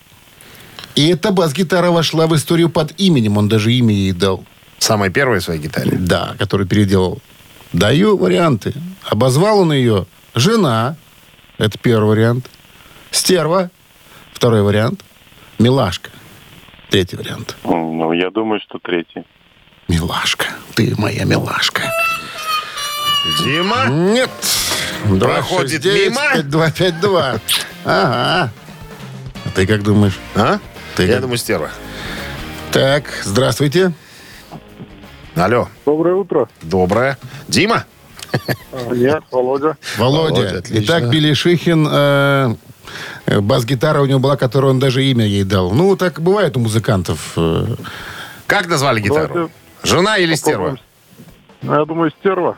[0.95, 3.37] И эта бас-гитара вошла в историю под именем.
[3.37, 4.45] Он даже имя ей дал.
[4.77, 5.97] Самой первой своей гитаре.
[5.97, 7.19] Да, который переделал.
[7.73, 8.73] Даю варианты.
[9.03, 10.95] Обозвал он ее «Жена».
[11.57, 12.49] Это первый вариант.
[13.11, 13.69] «Стерва».
[14.33, 15.03] Второй вариант.
[15.59, 16.09] «Милашка».
[16.89, 17.55] Третий вариант.
[17.63, 19.23] Ну, я думаю, что третий.
[19.87, 20.47] «Милашка».
[20.75, 21.83] Ты моя милашка.
[23.39, 23.85] Дима?
[23.87, 24.29] Нет.
[25.19, 26.41] Проходит мимо?
[26.43, 27.39] 252.
[27.85, 28.51] Ага.
[29.45, 30.17] А ты как думаешь?
[30.35, 30.59] А?
[30.95, 31.69] Ты Я как- думаю, стерва.
[32.71, 33.93] Так, здравствуйте.
[35.35, 36.47] Алло, Доброе утро.
[36.61, 37.17] доброе.
[37.47, 37.85] Дима?
[38.93, 39.77] Я Володя.
[39.97, 40.35] Володя.
[40.41, 40.63] Володя.
[40.69, 42.55] Итак, Билли Шихин, э,
[43.27, 45.71] э, бас-гитара у него была, которую он даже имя ей дал.
[45.71, 47.33] Ну, так бывает у музыкантов.
[47.37, 47.75] э.
[48.47, 49.33] Как назвали гитару?
[49.33, 50.77] Давайте Жена или стерва?
[51.61, 52.57] Ну, Я думаю, стерва.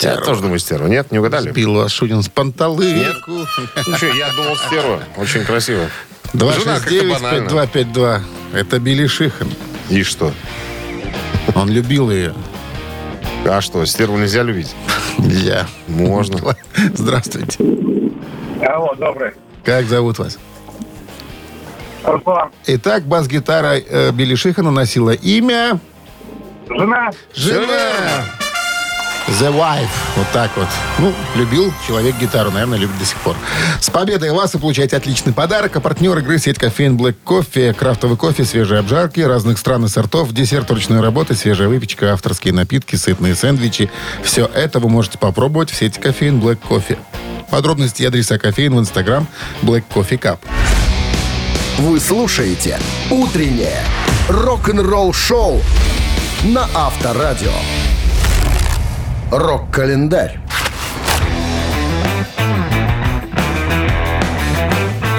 [0.00, 0.86] Я тоже думаю, стерва.
[0.86, 1.50] Нет, не угадали?
[1.50, 2.84] Сбил Шунин с панталыку.
[3.26, 5.02] Ну что, я думал, стерва.
[5.16, 5.88] Очень красиво.
[6.32, 7.48] Жена как-то банально.
[7.48, 8.20] 269-5252.
[8.54, 9.48] Это Билли Шихан.
[9.88, 10.32] И что?
[11.54, 12.34] Он любил ее.
[13.46, 14.74] А что, стерву нельзя любить?
[15.18, 15.66] Нельзя.
[15.88, 16.56] Можно.
[16.94, 17.58] Здравствуйте.
[18.64, 19.32] Алло, добрый.
[19.64, 20.38] Как зовут вас?
[22.04, 22.50] Руслан.
[22.66, 25.78] Итак, бас-гитара э, Билли Шихана носила имя...
[26.68, 27.10] Жена.
[27.34, 28.24] Жена.
[29.30, 29.88] The Wife.
[30.16, 30.66] Вот так вот.
[30.98, 33.36] Ну, любил человек гитару, наверное, любит до сих пор.
[33.80, 35.76] С победой вас вы получаете отличный подарок.
[35.76, 37.72] А партнер игры сеть кофеин Black Coffee.
[37.72, 42.96] Крафтовый кофе, свежие обжарки разных стран и сортов, десерт ручной работы, свежая выпечка, авторские напитки,
[42.96, 43.90] сытные сэндвичи.
[44.24, 46.98] Все это вы можете попробовать в сети кофеин Black Coffee.
[47.50, 49.26] Подробности и адреса кофеин в инстаграм
[49.62, 50.38] Black Coffee Cup.
[51.78, 52.78] Вы слушаете
[53.10, 53.84] «Утреннее
[54.28, 55.62] рок-н-ролл-шоу»
[56.44, 57.52] на Авторадио.
[59.30, 60.40] Рок-календарь.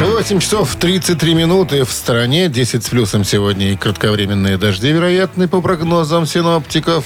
[0.01, 2.49] 8 часов 33 минуты в стороне.
[2.49, 7.05] 10 с плюсом сегодня и кратковременные дожди, вероятны, по прогнозам синоптиков.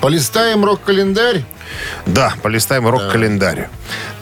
[0.00, 1.44] Полистаем рок-календарь.
[2.06, 3.68] Да, полистаем рок-календарь.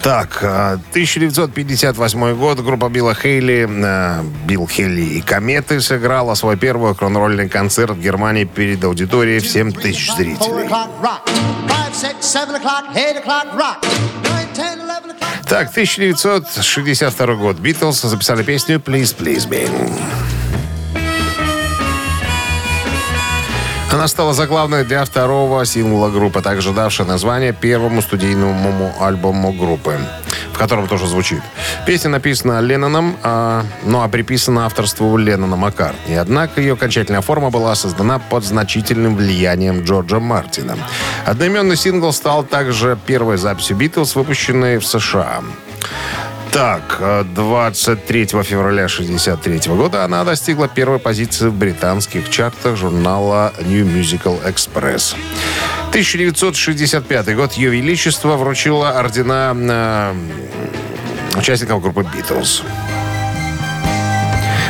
[0.03, 2.61] Так, а, 1958 год.
[2.61, 8.45] Группа Билла Хейли, э, Билл Хейли и Кометы сыграла свой первый рок-н-ролльный концерт в Германии
[8.45, 10.69] перед аудиторией в 7 тысяч зрителей.
[15.49, 17.59] Так, 1962 год.
[17.59, 20.36] Битлз записали песню «Please, please me».
[23.97, 29.99] Она стала заглавной для второго сингла группы, также давшая название первому студийному альбому группы,
[30.53, 31.41] в котором тоже звучит.
[31.87, 36.15] Песня написана Ленноном, а, ну а приписана авторству Леннона Маккартни.
[36.15, 40.77] Однако ее окончательная форма была создана под значительным влиянием Джорджа Мартина.
[41.25, 45.41] Одноименный сингл стал также первой записью Битлз, выпущенной в США.
[46.57, 53.85] Так, э, 23 февраля 1963 года она достигла первой позиции в британских чартах журнала New
[53.85, 55.15] Musical Express.
[55.91, 60.15] 1965 год Ее Величество вручило ордена э,
[61.37, 62.63] участников группы Битлз.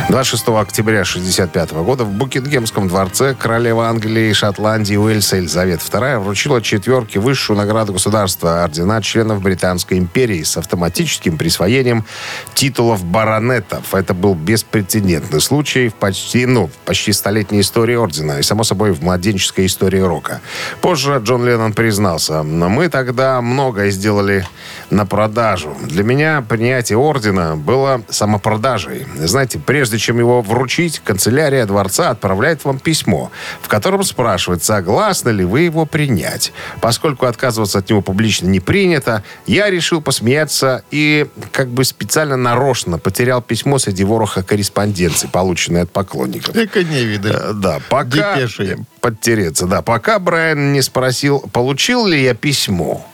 [0.09, 7.19] 26 октября 1965 года в Букингемском дворце королева Англии, Шотландии, Уэльса Елизавета II вручила четверке
[7.19, 12.05] высшую награду государства ордена членов Британской империи с автоматическим присвоением
[12.53, 13.93] титулов баронетов.
[13.93, 19.03] Это был беспрецедентный случай в почти, ну, почти столетней истории ордена и, само собой, в
[19.03, 20.39] младенческой истории рока.
[20.79, 24.47] Позже Джон Леннон признался, но мы тогда многое сделали
[24.89, 25.75] на продажу.
[25.81, 29.05] Для меня принятие ордена было самопродажей.
[29.17, 33.31] Знаете, прежде чем его вручить, канцелярия дворца отправляет вам письмо,
[33.61, 36.53] в котором спрашивает, согласны ли вы его принять.
[36.81, 42.97] Поскольку отказываться от него публично не принято, я решил посмеяться и как бы специально нарочно
[42.97, 46.55] потерял письмо среди вороха корреспонденции, полученной от поклонников.
[46.55, 47.35] Эко не видали.
[47.35, 48.35] Э, Да, пока...
[48.35, 48.77] Депеши.
[49.01, 49.81] Подтереться, да.
[49.81, 53.05] Пока Брайан не спросил, получил ли я письмо.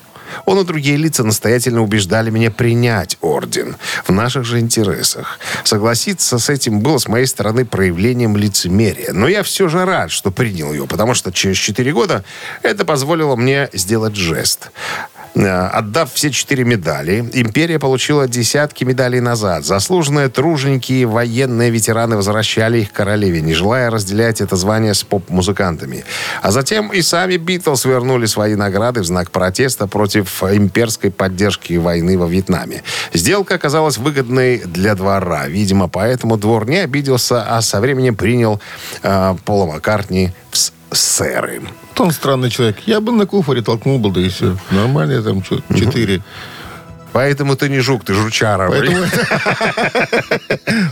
[0.45, 5.39] Он и другие лица настоятельно убеждали меня принять орден в наших же интересах.
[5.63, 9.13] Согласиться с этим было с моей стороны проявлением лицемерия.
[9.13, 12.23] Но я все же рад, что принял ее, потому что через 4 года
[12.61, 14.69] это позволило мне сделать жест.
[15.35, 19.65] Э, Отдав все четыре медали, империя получила десятки медалей назад.
[19.65, 26.05] Заслуженные труженики и военные ветераны возвращали их королеве, не желая разделять это звание с поп-музыкантами.
[26.41, 32.17] А затем и сами Битлз вернули свои награды в знак протеста против имперской поддержки войны
[32.17, 32.83] во Вьетнаме.
[33.13, 35.47] Сделка оказалась выгодной для двора.
[35.47, 38.61] Видимо, поэтому двор не обиделся, а со временем принял
[39.01, 41.61] э, Пола Маккартни в сэры.
[41.99, 42.77] Он странный человек.
[42.85, 44.57] Я бы на куфоре толкнул бы, да и все.
[44.71, 46.21] Нормально там, что, четыре.
[47.13, 48.67] Поэтому ты не жук, ты жучара.
[48.69, 48.97] Поэтому...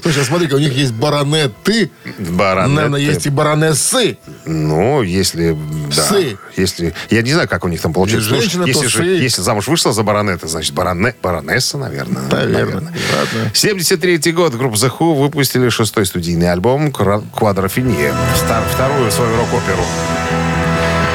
[0.03, 1.89] Слушай, а смотри-ка, у них есть баронеты.
[2.19, 2.75] Баронеты.
[2.75, 4.19] Наверное, есть и баронессы.
[4.45, 5.57] Ну, если...
[5.95, 6.37] Да, Сы.
[6.55, 6.93] если...
[7.09, 8.29] Я не знаю, как у них там получается.
[8.29, 12.21] Женщина, если, же- замуж вышла за баронета, значит, бароне, баронесса, наверное.
[12.29, 12.93] Наверное.
[13.17, 13.51] Ладно.
[13.55, 18.13] 73 год группа The Who выпустили шестой студийный альбом «Квадрофения».
[18.37, 19.83] Стар- Вторую свою рок-оперу.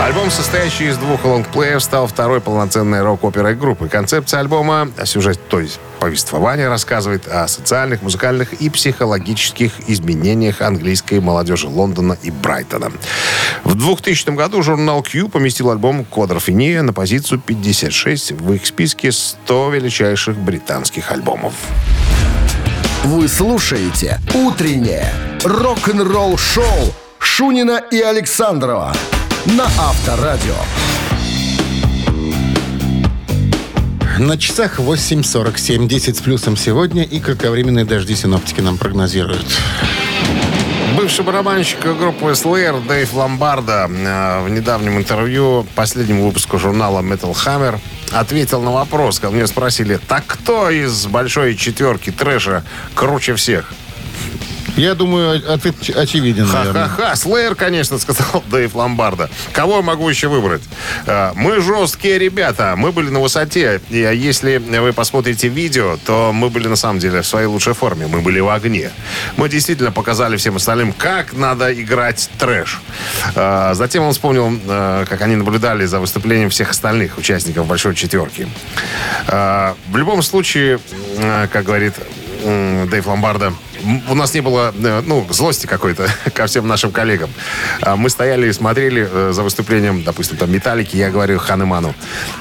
[0.06, 3.88] Альбом, состоящий из двух лонгплеев, стал второй полноценной рок-оперой группы.
[3.88, 11.66] Концепция альбома, сюжет, то есть повествование, рассказывает о социальных, музыкальных и психологических изменениях английской молодежи
[11.66, 12.92] Лондона и Брайтона.
[13.64, 19.70] В 2000 году журнал Q поместил альбом «Квадрофения» на позицию 56 в их списке 100
[19.70, 21.54] величайших британских альбомов.
[23.02, 28.94] Вы слушаете «Утреннее рок-н-ролл-шоу» Шунина и Александрова
[29.46, 30.54] на Авторадио.
[34.18, 37.04] На часах 8.47, 10 с плюсом сегодня.
[37.04, 39.46] И кратковременные дожди синоптики нам прогнозируют.
[40.96, 47.78] Бывший барабанщик группы Slayer Дэйв Ломбарда э, в недавнем интервью последнему выпуску журнала Metal Hammer
[48.12, 53.72] ответил на вопрос, когда меня спросили, так кто из большой четверки трэша круче всех?
[54.76, 56.46] Я думаю, ответ очевиден.
[56.46, 59.30] Ха-ха-ха, Слэйр, конечно, сказал Дэйв Ломбарда.
[59.52, 60.62] Кого я могу еще выбрать?
[61.06, 63.80] Э, Мы жесткие ребята, мы были на высоте.
[63.88, 67.72] И а если вы посмотрите видео, то мы были на самом деле в своей лучшей
[67.72, 68.06] форме.
[68.06, 68.90] Мы были в огне.
[69.36, 72.80] Мы действительно показали всем остальным, как надо играть трэш.
[73.34, 74.58] Э, Затем он вспомнил,
[75.08, 78.46] как они наблюдали за выступлением всех остальных участников Большой Четверки.
[79.26, 80.78] В любом случае,
[81.52, 81.94] как говорит
[82.44, 83.52] Дэйв Ломбарда,
[84.08, 87.30] у нас не было, э, ну, злости какой-то ко всем нашим коллегам.
[87.80, 91.94] А Мы стояли и смотрели э, за выступлением, допустим, там, Металлики, я говорю Ханеману,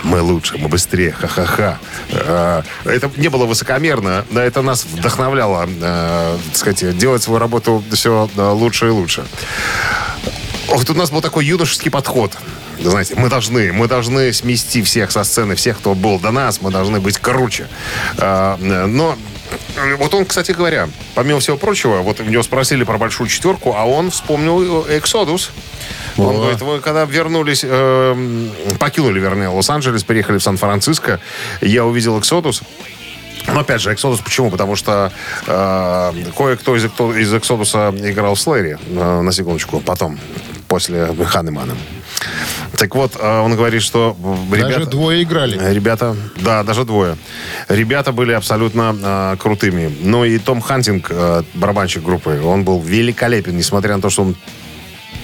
[0.03, 1.79] мы лучше, мы быстрее, ха-ха-ха.
[2.11, 8.29] Э, Это не было высокомерно, но это нас вдохновляло, так сказать, делать свою работу все
[8.35, 9.25] лучше и лучше.
[10.69, 12.35] Вот у нас был такой юношеский подход.
[12.79, 16.71] Знаете, мы должны, мы должны смести всех со сцены, всех, кто был до нас, мы
[16.71, 17.67] должны быть круче.
[18.17, 19.15] Но
[19.97, 23.85] вот он, кстати говоря, помимо всего прочего, вот у него спросили про большую четверку, а
[23.85, 25.51] он вспомнил Эксодус.
[26.17, 28.47] Он говорит, вы когда вернулись, э,
[28.79, 31.19] покинули, вернее, Лос-Анджелес, переехали в Сан-Франциско,
[31.61, 32.63] я увидел Exodus.
[33.47, 34.49] Но опять же, Exodus почему?
[34.49, 35.11] Потому что
[35.45, 40.19] э, кое-кто из, Exodus а играл в Slayer е, э, на секундочку, потом,
[40.67, 41.75] после Ханемана.
[42.77, 44.15] Так вот, э, он говорит, что
[44.51, 44.73] э, ребята...
[44.79, 45.57] Даже двое играли.
[45.59, 47.15] Э, Ребята, да, даже двое.
[47.69, 49.95] Ребята были абсолютно э, крутыми.
[50.01, 54.35] Ну и Том Хантинг, э, барабанщик группы, он был великолепен, несмотря на то, что он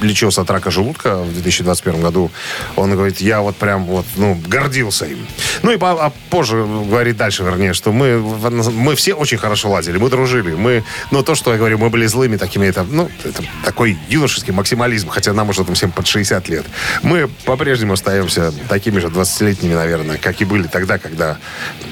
[0.02, 2.32] лечился от рака желудка в 2021 году.
[2.76, 5.26] Он говорит, я вот прям вот, ну, гордился им.
[5.64, 9.98] Ну и по- а позже говорит дальше, вернее, что мы, мы все очень хорошо ладили,
[9.98, 10.54] мы дружили.
[10.54, 14.54] Мы, ну, то, что я говорю, мы были злыми такими, это, ну, это такой юношеский
[14.54, 16.66] максимализм, хотя нам уже там всем под 60 лет.
[17.04, 21.38] Мы по-прежнему остаемся такими же 20-летними, наверное, как и были тогда, когда,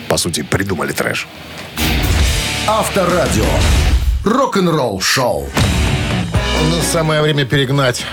[0.07, 1.27] по сути, придумали трэш.
[2.67, 3.45] Авторадио.
[4.23, 5.49] рок-н-ролл шоу.
[6.61, 8.05] Ну, самое время перегнать.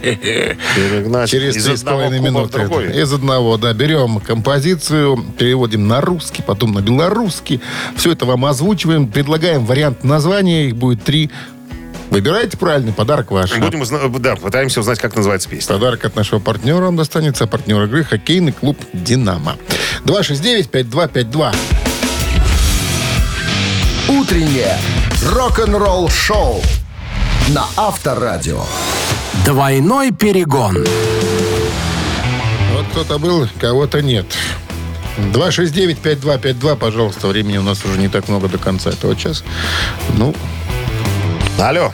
[0.00, 2.60] Перегнать Через три с половиной минуты.
[2.94, 3.72] Из одного, да.
[3.72, 7.60] Берем композицию, переводим на русский, потом на белорусский.
[7.96, 10.66] Все это вам озвучиваем, предлагаем вариант названия.
[10.68, 11.30] Их будет три.
[12.10, 13.56] Выбирайте правильный, подарок ваш.
[13.58, 15.74] Будем, узна- да, пытаемся узнать, как называется песня.
[15.74, 17.44] Подарок от нашего партнера вам достанется.
[17.44, 19.56] А партнер игры хоккейный клуб «Динамо».
[20.04, 21.54] 269-5252.
[24.08, 24.78] Утреннее
[25.32, 26.62] рок-н-ролл шоу
[27.48, 28.62] на Авторадио.
[29.44, 30.84] Двойной перегон.
[32.72, 34.26] Вот кто-то был, кого-то нет.
[35.32, 37.28] 269-5252, пожалуйста.
[37.28, 39.44] Времени у нас уже не так много до конца этого часа.
[40.14, 40.34] Ну,
[41.58, 41.92] Алло.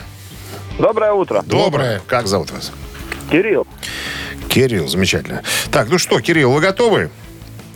[0.77, 1.41] Доброе утро.
[1.45, 2.01] Доброе.
[2.07, 2.71] Как зовут вас?
[3.31, 3.67] Кирилл.
[4.49, 5.41] Кирилл, замечательно.
[5.71, 7.11] Так, ну что, Кирилл, вы готовы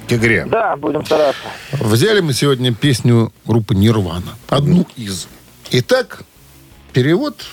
[0.07, 0.45] к игре?
[0.45, 1.41] Да, будем стараться.
[1.71, 4.35] взяли мы сегодня песню группы «Нирвана».
[4.49, 5.27] Одну из.
[5.71, 6.23] Итак,
[6.91, 7.45] перевод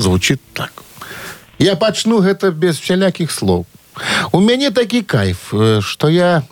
[0.00, 0.72] звучит так.
[1.58, 3.66] Я пачну это без всяляких слов.
[4.32, 6.42] У мяне такі кайф, э, што я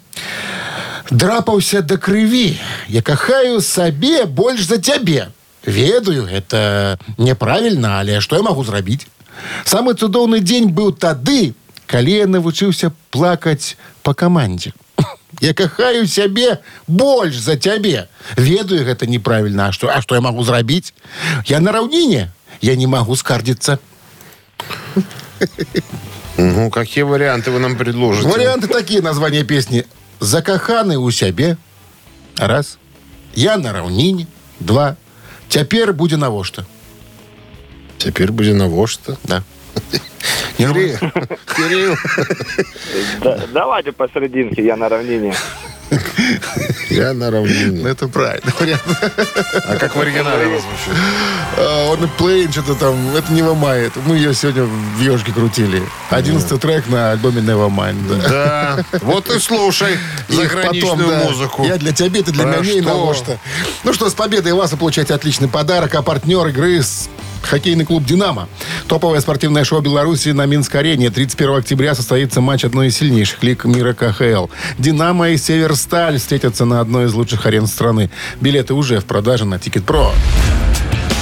[1.10, 2.58] драпаўся да крыві.
[2.88, 5.28] Я кахаю сабе больш за цябе.
[5.66, 9.06] Ведаю, это неправільна, але што я магу зрабіць?
[9.64, 11.54] Самы цудоўны дзень быў тады,
[11.86, 14.72] калі я навучыўся плакаць па камандзе.
[15.40, 18.08] Я кахаю сябе больш за цябе.
[18.36, 19.68] Ведаю, гэта неправільна.
[19.68, 20.94] А што, а што я магу зрабіць?
[21.46, 22.30] Я на раўніне.
[22.60, 23.78] Я не магу скардзіцца.
[26.36, 28.28] Ну, какие варианты вы нам предложите?
[28.28, 29.84] Варианты такие названия песни.
[30.20, 31.56] Закаханы у сябе.
[32.36, 32.78] Раз.
[33.34, 34.26] Я на раўніне.
[34.60, 34.96] Два.
[35.48, 36.66] Цяпер будзе навошта.
[37.98, 39.16] Теперь будем на во что.
[39.24, 39.42] Да.
[40.57, 40.97] Кирилл,
[41.55, 41.95] Кирилл.
[43.53, 45.33] давайте посерединке, я на равнине.
[46.89, 47.89] Я на Ну, равнине.
[47.89, 48.51] это правильно.
[49.65, 50.93] А как в оригинале она звучит?
[52.03, 53.15] Он плейн что-то там.
[53.15, 53.93] Это не Mind.
[54.05, 55.81] Мы ее сегодня в ежке крутили.
[56.09, 58.29] Одиннадцатый трек на альбоме Nevermind.
[58.29, 58.83] Да.
[59.01, 61.63] Вот и слушай заграничную музыку.
[61.63, 62.89] Я для тебя, ты для меня и что?
[62.89, 63.37] на во что.
[63.83, 65.95] Ну что, с победой вас вы получаете отличный подарок.
[65.95, 66.81] А партнер игры
[67.43, 68.47] хоккейный клуб «Динамо».
[68.87, 71.09] Топовое спортивное шоу Беларуси на Минск-арене.
[71.09, 74.47] 31 октября состоится матч одной из сильнейших лиг мира КХЛ.
[74.77, 78.09] «Динамо» и «Северсталь» встретятся на одной из лучших арен страны.
[78.41, 80.11] Билеты уже в продаже на Тикет.Про.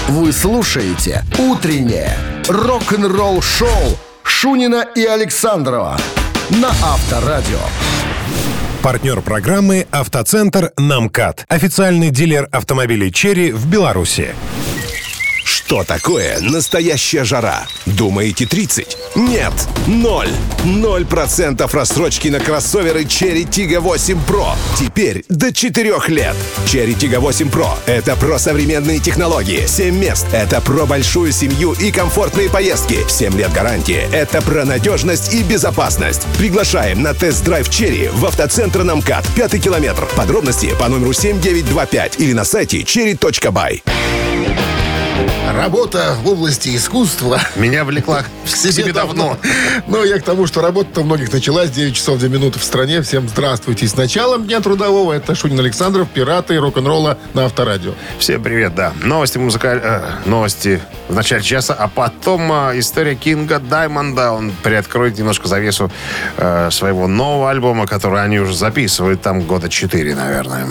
[0.08, 5.98] Вы слушаете «Утреннее рок-н-ролл шоу» Шунина и Александрова
[6.50, 7.60] на Авторадио.
[8.82, 11.44] Партнер программы «Автоцентр Намкат».
[11.50, 14.30] Официальный дилер автомобилей «Черри» в Беларуси.
[15.68, 17.68] Что такое настоящая жара?
[17.86, 18.98] Думаете 30?
[19.16, 19.52] Нет,
[19.86, 20.30] ноль.
[20.64, 24.56] Ноль процентов рассрочки на кроссоверы Cherry Tiggo 8 Pro.
[24.80, 26.38] Теперь до 4 лет.
[26.68, 29.66] Cherry Tiggo 8 Pro— это про современные технологии.
[29.68, 33.00] 7 мест— это про большую семью и комфортные поездки.
[33.06, 36.22] 7 лет гарантии— это про надежность и безопасность.
[36.38, 40.08] Приглашаем на тест-драйв Cherry в автоцентр Намкат, пятый километр.
[40.16, 43.82] Подробности по номеру 7925 или на сайте cherry.by.
[45.54, 49.38] Работа в области искусства Меня влекла к себе давно.
[49.88, 51.72] Ну, я к тому, что работа у многих началась.
[51.72, 53.02] 9 часов 2 минуты в стране.
[53.02, 53.88] Всем здравствуйте.
[53.88, 55.14] С началом Дня трудового.
[55.14, 57.94] Это Шунин Александров, пираты рок-н-ролла на Авторадио.
[58.20, 58.94] Всем привет, да.
[59.04, 59.82] Новости музыкаль...
[59.84, 64.32] э, новости в начале часа, а потом э, история Кинга Даймонда.
[64.32, 65.92] Он приоткроет немножко завесу
[66.38, 70.68] э, своего нового альбома, который они уже записывают там года 4, наверное.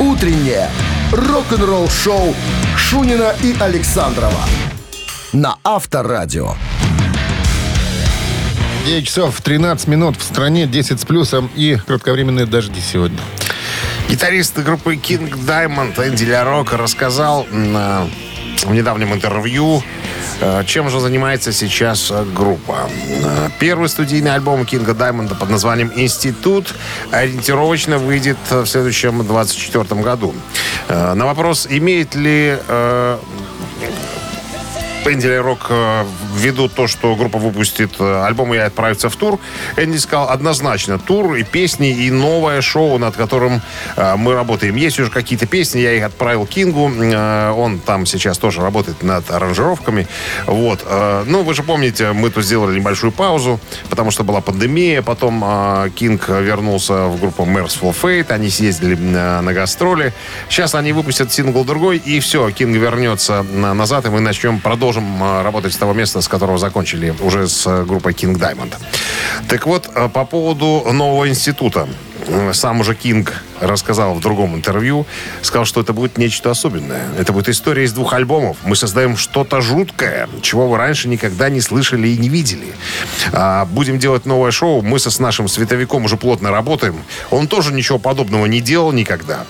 [0.00, 0.70] Утреннее
[1.12, 2.34] рок-н-ролл шоу
[2.74, 4.46] Шунина и Александрова
[5.34, 6.54] на Авторадио.
[8.86, 13.18] 9 часов 13 минут в стране, 10 с плюсом и кратковременные дожди сегодня.
[14.08, 18.08] Гитарист группы King Diamond Энди Лярок рассказал на,
[18.64, 19.82] в недавнем интервью,
[20.66, 22.88] чем же занимается сейчас э, группа.
[23.24, 26.74] Э, Первый студийный альбом Кинга Даймонда под названием «Институт»
[27.10, 30.34] ориентировочно выйдет в следующем 24 году.
[30.88, 33.18] Э, На вопрос, имеет ли э,
[35.06, 39.38] Энди Рок э, ввиду то, что группа выпустит э, альбом и отправится в тур,
[39.76, 43.62] Энди сказал однозначно тур и песни и новое шоу, над которым
[43.96, 44.76] э, мы работаем.
[44.76, 50.06] Есть уже какие-то песни, я их отправил Кингу, он там сейчас тоже работает над аранжировками.
[50.46, 50.84] Вот.
[51.26, 56.28] ну, вы же помните, мы тут сделали небольшую паузу, потому что была пандемия, потом Кинг
[56.28, 60.12] вернулся в группу Mercyful Fate, они съездили на гастроли.
[60.48, 64.60] Сейчас они выпустят сингл другой, и все, Кинг вернется на- назад, и мы начнем,
[64.90, 68.74] продолжим э, работать с того места, с которого закончили уже с э, группой King Diamond.
[69.48, 71.88] Так вот, э, по поводу нового института.
[72.30, 75.06] Э, сам уже Кинг рассказал в другом интервью,
[75.42, 77.02] сказал, что это будет нечто особенное.
[77.18, 78.56] Это будет история из двух альбомов.
[78.64, 82.74] Мы создаем что-то жуткое, чего вы раньше никогда не слышали и не видели.
[83.32, 84.82] А, будем делать новое шоу.
[84.82, 86.96] Мы со, с нашим световиком уже плотно работаем.
[87.30, 89.44] Он тоже ничего подобного не делал никогда.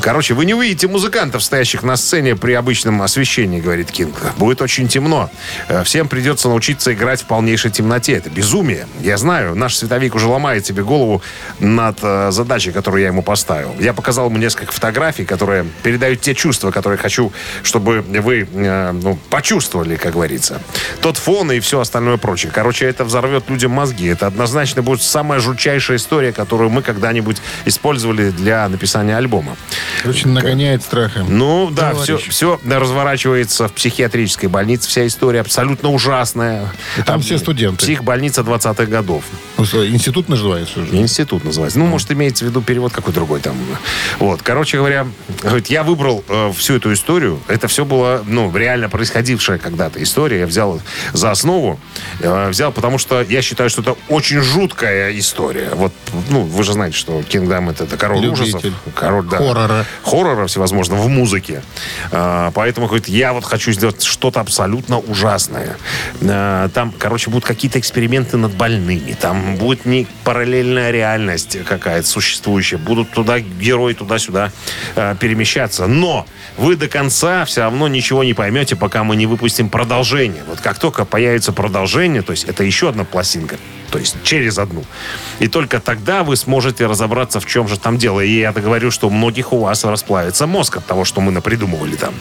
[0.00, 4.14] Короче, вы не увидите музыкантов, стоящих на сцене при обычном освещении, говорит Кинг.
[4.36, 5.30] Будет очень темно.
[5.68, 8.12] Э, Всем придется научиться играть в полнейшей темноте.
[8.12, 8.86] Это безумие.
[9.00, 11.22] Я знаю, наш световик уже ломает себе голову
[11.60, 11.98] над
[12.28, 13.74] э, задачей, которую я ему поставил.
[13.78, 19.18] Я показал ему несколько фотографий, которые передают те чувства, которые хочу, чтобы вы э, ну,
[19.30, 20.60] почувствовали, как говорится.
[21.00, 22.52] Тот фон и все остальное прочее.
[22.54, 24.06] Короче, это взорвет людям мозги.
[24.06, 29.56] Это однозначно будет самая жутчайшая история, которую мы когда-нибудь использовали для написания альбома.
[30.04, 31.24] Очень нагоняет страха.
[31.28, 32.04] Ну да, Товарищ.
[32.04, 34.88] все, все разворачивается в психиатрической больнице.
[34.88, 36.72] Вся история абсолютно ужасная.
[37.06, 37.78] там все студенты.
[37.78, 39.24] Психбольница 20-х годов.
[39.56, 40.96] Ну, Институт называется уже.
[40.96, 41.78] Институт называется.
[41.78, 43.56] Ну, может, имеется в виду перевод какой другой там.
[44.18, 45.06] Вот, короче говоря,
[45.42, 47.40] говорит, я выбрал э, всю эту историю.
[47.48, 50.40] Это все было, ну, реально происходившая когда-то история.
[50.40, 50.80] Я взял
[51.12, 51.78] за основу.
[52.20, 55.70] э, взял, потому что я считаю, что это очень жуткая история.
[55.74, 55.92] Вот,
[56.30, 58.56] ну, вы же знаете, что Кингдам это, это король Любитель.
[58.56, 58.72] ужасов.
[58.94, 59.38] Король, да.
[59.38, 59.84] Хоррора.
[60.02, 61.62] Хоррора всевозможного в музыке.
[62.10, 65.76] А, поэтому, говорит, я вот хочу сделать что-то абсолютно ужасное.
[66.22, 69.16] А, там, короче, будут какие-то эксперименты над больными.
[69.20, 71.58] Там будет не параллельная реальность
[72.02, 72.78] какая-то.
[72.78, 74.52] Будут туда герои туда-сюда
[74.96, 75.86] а, перемещаться.
[75.86, 76.26] Но
[76.56, 80.42] вы до конца все равно ничего не поймете, пока мы не выпустим продолжение.
[80.48, 83.56] Вот как только появится продолжение, то есть это еще одна пластинка,
[83.94, 84.84] то есть через одну.
[85.38, 88.20] И только тогда вы сможете разобраться, в чем же там дело.
[88.20, 91.94] И я говорю, что у многих у вас расплавится мозг от того, что мы напридумывали
[91.94, 92.12] там.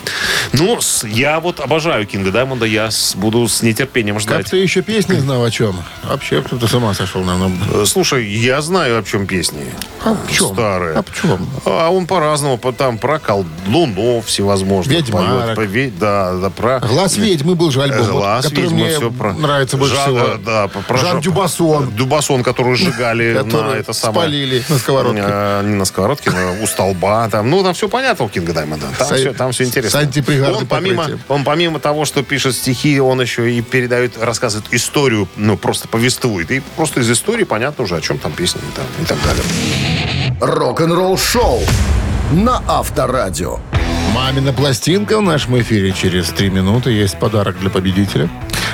[0.51, 4.51] Ну, я вот обожаю Кинга Даймонда, я буду с нетерпением Как ждать.
[4.51, 5.75] ты еще песни знал о чем?
[6.03, 7.57] Вообще, ты с ума сошел, наверное.
[7.73, 9.65] Э, Слушай, я знаю, о чем песни.
[10.05, 10.53] А в чем?
[10.53, 10.95] Старые.
[10.97, 11.49] А в чем?
[11.65, 14.95] А он по-разному, по- там про колдунов всевозможных.
[14.95, 15.55] Ведьмарок.
[15.55, 16.79] поет, да, да, про...
[16.81, 20.19] Глаз ведьмы был же альбом, Глаз который ведьмы, мне всё про- нравится больше Жан- всего.
[20.19, 21.21] э, Да, про- Жан Жан-
[21.63, 21.95] Дюбассон.
[21.95, 24.27] Дюбассон, который сжигали на это самое...
[24.27, 25.23] спалили на сковородке.
[25.25, 27.29] Э, Не на сковородке, но у столба.
[27.29, 28.87] Там, ну, там все понятно у Кинга Даймонда.
[28.97, 29.99] Там, все, там все интересно.
[30.57, 35.57] он помимо, он помимо того, что пишет стихи, он еще и передает, рассказывает историю, ну,
[35.57, 36.51] просто повествует.
[36.51, 39.43] И просто из истории понятно уже, о чем там песни и, там, и так далее.
[40.39, 41.61] Рок-н-ролл шоу
[42.31, 43.59] на Авторадио.
[44.13, 46.91] Мамина пластинка в нашем эфире через три минуты.
[46.91, 48.29] Есть подарок для победителя.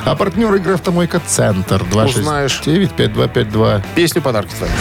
[0.09, 2.63] А партнер игры «Автомойка Центр» Узнаешь.
[2.65, 3.83] 269-5252.
[3.93, 4.71] Песню подарки твои.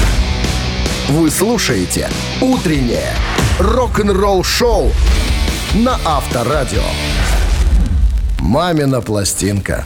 [1.11, 2.09] Вы слушаете
[2.41, 3.13] «Утреннее
[3.59, 4.91] рок-н-ролл шоу»
[5.75, 6.81] на Авторадио.
[8.41, 9.85] «Мамина пластинка».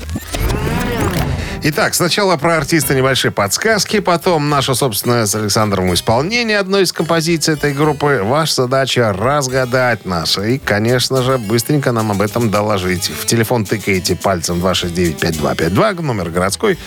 [1.65, 7.55] Итак, сначала про артиста небольшие подсказки, потом наше собственное с Александром исполнение одной из композиций
[7.55, 8.23] этой группы.
[8.25, 10.39] Ваша задача разгадать нас.
[10.39, 13.09] И, конечно же, быстренько нам об этом доложить.
[13.09, 16.81] В телефон тыкаете пальцем 269-5252, номер городской.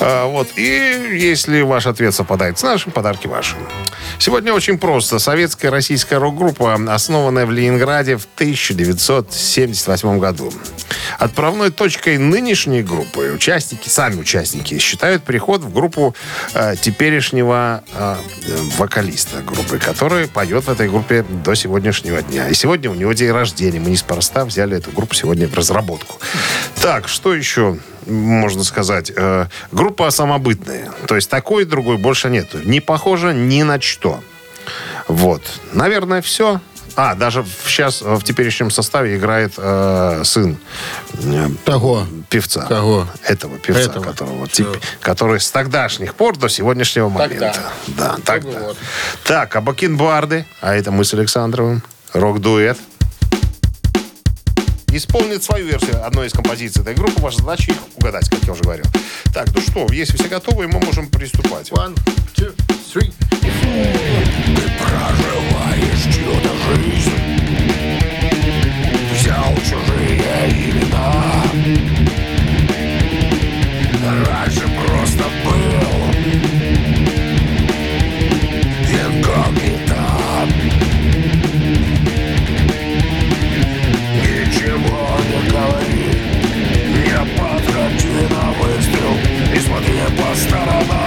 [0.00, 0.48] А, вот.
[0.56, 3.56] И если ваш ответ совпадает с нашим, подарки ваши.
[4.18, 5.18] Сегодня очень просто.
[5.18, 10.50] Советская российская рок-группа, основанная в Ленинграде в 1978 году.
[11.18, 16.14] Отправной точкой нынешней группы участники, сами участники, считают переход в группу
[16.54, 18.16] э, теперешнего э,
[18.78, 22.48] вокалиста группы, который поет в этой группе до сегодняшнего дня.
[22.48, 23.80] И сегодня у него день рождения.
[23.80, 26.20] Мы неспроста взяли эту группу сегодня в разработку.
[26.80, 29.12] Так, что еще можно сказать?
[29.14, 30.90] Э, группа самобытная.
[31.06, 32.58] То есть такой и другой больше нету.
[32.64, 34.22] Не похожа ни на что.
[35.08, 35.42] Вот.
[35.72, 36.60] Наверное, все.
[36.96, 40.56] А, даже сейчас в теперешнем составе играет э, сын
[41.12, 42.06] э, Того.
[42.30, 42.64] певца.
[42.66, 43.06] Кого?
[43.22, 44.02] Этого певца, Этого.
[44.04, 47.54] которого, тип- который с тогдашних пор до сегодняшнего момента.
[47.88, 48.60] Да, тогда.
[48.60, 48.78] вот.
[49.24, 51.82] Так, а Бакенбарды, а это мы с Александровым,
[52.14, 52.78] рок-дуэт,
[54.90, 57.20] исполнит свою версию одной из композиций этой группы.
[57.20, 58.86] Ваша задача их угадать, как я уже говорил.
[59.34, 61.70] Так, ну что, если все готовы, мы можем приступать.
[61.70, 61.94] One,
[62.34, 62.54] two,
[62.94, 63.12] three.
[69.12, 71.42] Взял чужие имена.
[74.26, 75.96] Раньше просто был
[78.88, 80.04] Инкогнито.
[84.14, 86.08] Ничего не говори
[86.94, 89.14] Не подходи на выстрел
[89.54, 91.05] И смотри по сторонам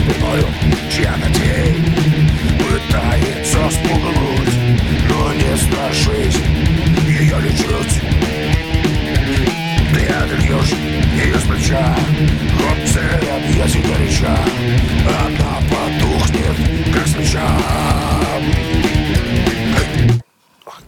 [0.00, 0.46] спиною.
[0.90, 1.74] Чья надей
[2.58, 4.54] пытается спугнуть
[5.08, 6.40] Но не страшись.
[7.06, 8.02] Ее лечить
[9.94, 10.72] Ты отольешь
[11.14, 11.96] ее с плеча.
[12.70, 14.36] От цели объятий горяча.
[15.06, 17.48] Она потухнет, как свеча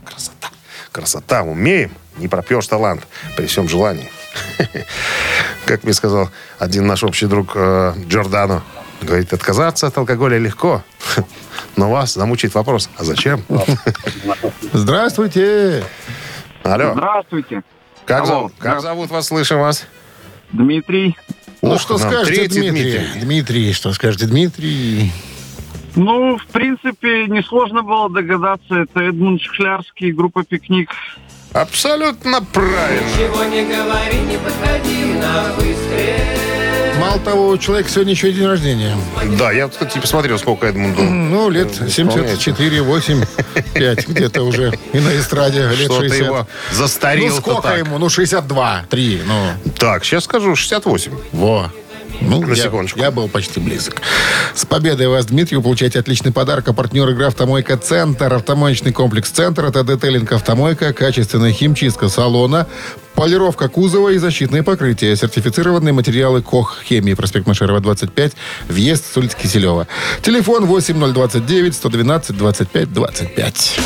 [0.05, 0.49] Красота,
[0.91, 1.93] красота, умеем.
[2.19, 3.07] Не пропьешь талант
[3.37, 4.09] при всем желании.
[5.65, 8.63] Как мне сказал один наш общий друг э, Джордано,
[9.05, 10.83] говорит, отказаться от алкоголя легко,
[11.77, 13.43] но вас замучает вопрос, а зачем?
[14.73, 15.85] Здравствуйте.
[16.63, 17.63] Алло, Здравствуйте.
[18.05, 19.87] как, Алло, зовут, как зовут вас, слышим вас?
[20.53, 21.17] Дмитрий.
[21.63, 22.71] Ну, Ох, что нам скажете, Дмитрий?
[22.71, 23.21] Дмитрий.
[23.21, 25.13] Дмитрий, что скажете, Дмитрий?
[25.95, 28.75] Ну, в принципе, несложно было догадаться.
[28.75, 30.91] Это Эдмунд Шклярский, группа «Пикник».
[31.53, 33.07] Абсолютно правильно.
[36.99, 38.97] Мало того, у человека сегодня еще и день рождения.
[39.39, 41.03] Да, я, кстати, посмотрел, сколько Эдмунду.
[41.03, 42.41] Ну, лет Исполняется.
[42.41, 43.25] 74, 8,
[43.75, 44.73] 5, где-то уже.
[44.93, 46.19] И на эстраде лет Что-то 60.
[46.27, 47.99] его застарил Ну, сколько ему?
[47.99, 49.73] Ну, 62, 3, ну.
[49.79, 51.13] Так, сейчас скажу, 68.
[51.33, 51.71] Во.
[52.25, 52.99] Ну, На я, секундочку.
[52.99, 54.01] я был почти близок.
[54.55, 56.69] С победой вас, Дмитрий, вы получаете отличный подарок.
[56.69, 58.33] А партнер игры «Автомойка Центр».
[58.33, 62.67] Автомоечный комплекс «Центр»— это детейлинг «Автомойка», качественная химчистка салона,
[63.15, 65.15] полировка кузова и защитные покрытия.
[65.17, 67.15] Сертифицированные материалы КОХ «Хемии».
[67.15, 68.33] Проспект Машерова, 25.
[68.69, 69.87] Въезд с улицы Киселева.
[70.23, 73.79] Телефон 8029 112 25 25.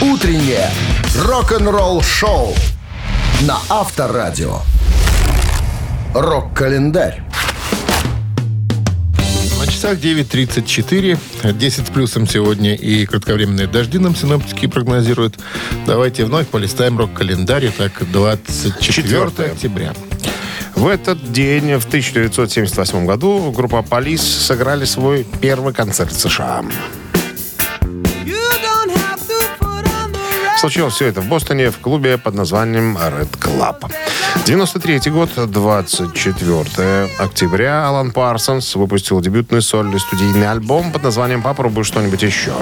[0.00, 0.70] Утреннее
[1.26, 2.54] рок-н-ролл-шоу
[3.42, 4.60] на Авторадио.
[6.14, 7.22] Рок-календарь.
[9.60, 11.52] На часах 9.34.
[11.52, 15.38] 10 с плюсом сегодня и кратковременные дожди нам синоптики прогнозируют.
[15.86, 17.70] Давайте вновь полистаем рок-календарь.
[17.76, 19.52] Так, 24 Четвертое.
[19.52, 19.92] октября.
[20.74, 26.64] В этот день, в 1978 году, группа Полис сыграли свой первый концерт в США.
[30.60, 33.90] Случилось все это в Бостоне в клубе под названием Red Club.
[34.44, 42.22] 93 год, 24 октября, Алан Парсонс выпустил дебютный сольный студийный альбом под названием «Попробуй что-нибудь
[42.22, 42.52] еще».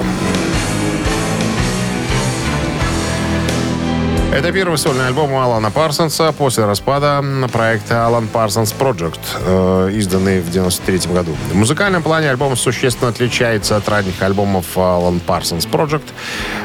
[4.31, 10.51] Это первый сольный альбом Алана Парсонса после распада проекта Alan Parsons Project, э, изданный в
[10.51, 11.35] 93 году.
[11.51, 16.03] В музыкальном плане альбом существенно отличается от ранних альбомов Alan Parsons Project,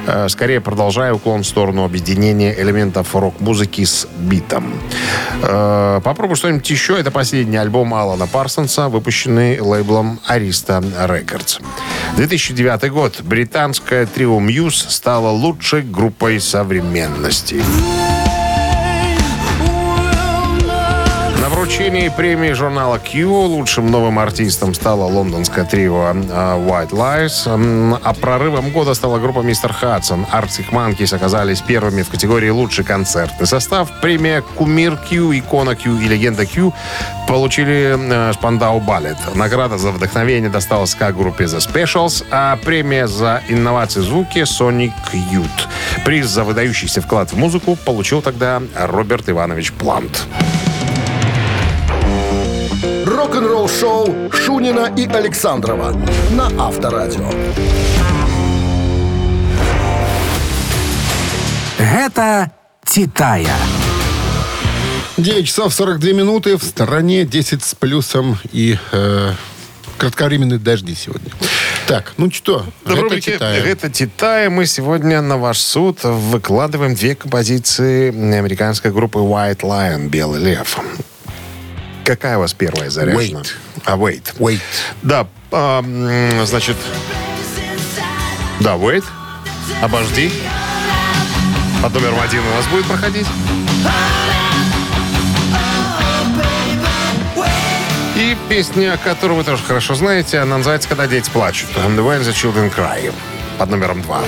[0.06, 4.74] э, скорее продолжая уклон в сторону объединения элементов рок-музыки с битом.
[5.42, 7.00] Э, попробуй что-нибудь еще.
[7.00, 11.62] Это последний альбом Алана Парсонса, выпущенный лейблом Arista Records.
[12.16, 13.22] 2009 год.
[13.22, 17.53] Британское трио Muse стало лучшей группой современности.
[17.54, 18.13] На
[21.64, 28.68] вручении премии журнала Q лучшим новым артистом стало лондонское трио э, White Lies, а прорывом
[28.70, 30.26] года стала группа Мистер Хадсон.
[30.30, 33.88] Arctic Monkeys оказались первыми в категории «Лучший концертный состав».
[34.02, 36.74] Премия «Кумир Q», «Икона Q» и «Легенда Q»
[37.26, 39.16] получили э, Спандау Балет.
[39.34, 45.48] Награда за вдохновение досталась как-группе The Specials, а премия за инновации в звуке Sonic Youth.
[46.04, 50.26] Приз за выдающийся вклад в музыку получил тогда Роберт Иванович Плант.
[53.24, 55.98] Рок-н-ролл-шоу Шунина и Александрова
[56.32, 57.26] на Авторадио.
[61.78, 62.52] Гэта
[62.84, 63.56] «Титая».
[65.16, 66.58] 9 часов 42 минуты.
[66.58, 69.32] В стороне 10 с плюсом и э,
[69.96, 71.30] кратковременные дожди сегодня.
[71.86, 73.62] Так, ну что, это рубрике Титая.
[73.62, 80.42] «Это Титая» мы сегодня на ваш суд выкладываем две композиции американской группы White Lion, Белый
[80.42, 80.78] лев.
[82.04, 83.40] Какая у вас первая заряжена?
[83.40, 83.48] Wait.
[83.84, 84.34] А, Wait.
[84.38, 84.60] Wait.
[85.02, 85.82] Да, а,
[86.44, 86.76] значит...
[88.60, 89.04] Да, Wait.
[89.82, 90.30] Обожди.
[91.82, 93.26] Под номером один у нас будет проходить.
[98.16, 101.68] И песня, которую вы тоже хорошо знаете, она называется «Когда дети плачут».
[101.76, 103.12] And When the Children Cry.
[103.58, 104.22] Под номером два.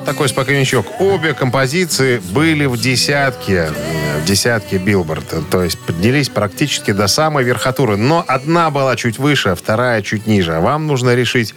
[0.00, 1.00] Вот такой спокойничок.
[1.00, 5.50] Обе композиции были в десятке, э, в десятке Билборд.
[5.50, 7.96] То есть поднялись практически до самой верхотуры.
[7.96, 10.54] Но одна была чуть выше, вторая чуть ниже.
[10.54, 11.54] А вам нужно решить,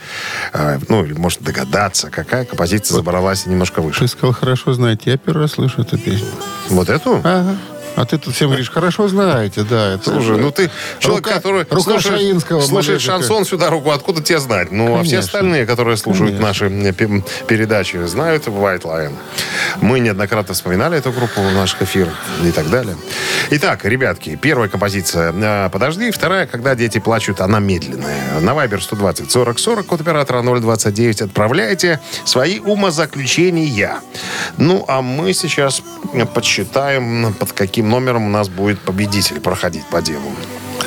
[0.51, 4.01] э, ну, или может догадаться, какая композиция забралась немножко выше.
[4.01, 5.11] Ты сказал, хорошо знаете.
[5.11, 6.27] Я первый раз слышу эту песню.
[6.69, 7.21] Вот эту?
[7.23, 7.55] Ага.
[7.95, 9.93] А ты тут всем говоришь, хорошо знаете, да.
[9.93, 10.69] Это Слушай, же ну ты
[10.99, 14.71] человек, рука- который рука слушает, слушает шансон всю дорогу, откуда тебе знать?
[14.71, 15.19] Ну, а все Конечно.
[15.19, 16.47] остальные, которые слушают Конечно.
[16.47, 19.13] наши э, пе- передачи, знают White Lion.
[19.81, 22.13] Мы неоднократно вспоминали эту группу в наших эфирах
[22.43, 22.95] и так далее.
[23.51, 28.39] Итак, ребятки, первая композиция э, «Подожди», вторая «Когда дети плачут», она медленная.
[28.39, 33.99] На Viber 120 40 40, код оператора 029 отправляйте свои умозаключения.
[34.57, 35.81] Ну, а мы сейчас
[36.33, 40.31] подсчитаем, под каким номером у нас будет победитель проходить по делу.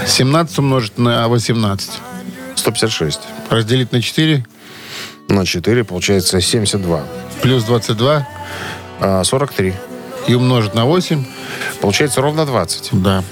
[0.07, 1.91] 17 умножить на 18.
[2.57, 3.21] 156.
[3.51, 4.45] Разделить на 4
[5.29, 7.03] На 4 получается 72.
[7.43, 8.27] плюс 22
[9.01, 9.75] А, 43.
[10.27, 11.25] и умножить на 8.
[11.81, 12.89] Получается ровно 20.
[12.93, 13.23] Да.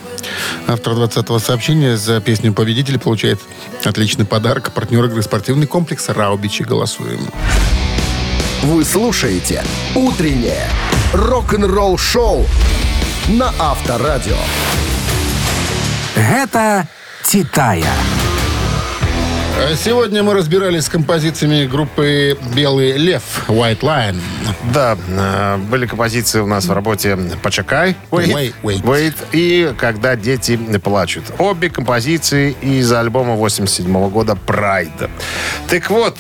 [0.67, 3.41] Автор 20-го сообщения за песню «Победитель» получает
[3.85, 4.73] отличный подарок.
[4.73, 6.63] Партнер игры спортивный комплекс «Раубичи».
[6.63, 7.21] Голосуем.
[8.63, 9.63] Вы слушаете
[9.95, 10.69] «Утреннее
[11.13, 12.47] рок-н-ролл-шоу»
[13.29, 14.37] на Авторадио.
[16.15, 16.87] Гэта
[17.23, 18.24] «Титая».
[19.57, 24.21] А Сегодня мы разбирались с композициями группы «Белый лев» «White Lion».
[24.73, 28.83] Да, э, были композиции у нас в работе «Почакай», Wait, wait.
[28.83, 31.25] Wait и «Когда дети плачут».
[31.39, 34.91] Обе композиции из альбома 87 года «Прайд».
[35.69, 36.17] Так вот,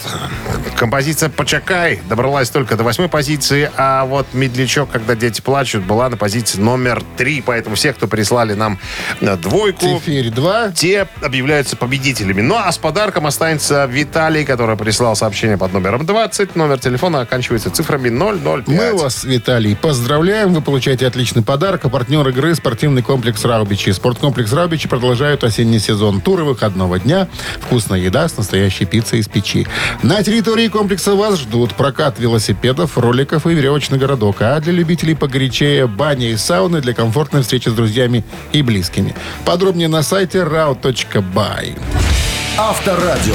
[0.76, 6.16] композиция «Почакай» добралась только до восьмой позиции, а вот «Медлячок, когда дети плачут» была на
[6.16, 7.42] позиции номер три.
[7.44, 8.78] Поэтому все, кто прислали нам
[9.20, 10.70] э, двойку, Теперь 2.
[10.72, 12.40] те объявляются победителями.
[12.40, 16.56] Ну, а с подарком останется Виталий, который прислал сообщение под номером 20.
[16.56, 18.68] Номер телефона оканчивается цифрами 005.
[18.68, 20.52] Мы вас, Виталий, поздравляем.
[20.54, 21.84] Вы получаете отличный подарок.
[21.84, 23.90] А партнер игры– спортивный комплекс «Раубичи».
[23.90, 26.20] Спорткомплекс «Раубичи» продолжают осенний сезон.
[26.20, 27.28] Туры выходного дня,
[27.60, 29.66] вкусная еда с настоящей пиццей из печи.
[30.02, 34.36] На территории комплекса вас ждут прокат велосипедов, роликов и веревочный городок.
[34.40, 39.14] А для любителей погорячее– баня и сауны для комфортной встречи с друзьями и близкими.
[39.44, 42.23] Подробнее на сайте rau.by.
[42.58, 43.34] Авторадио.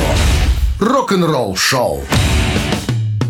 [0.80, 2.02] Рок-н-ролл-шоу.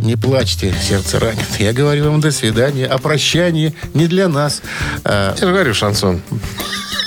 [0.02, 1.46] Не плачьте, сердце ранит.
[1.60, 2.86] Я говорю вам до свидания.
[2.86, 4.62] О прощании не для нас.
[5.04, 6.22] А, Я же говорю, шансон.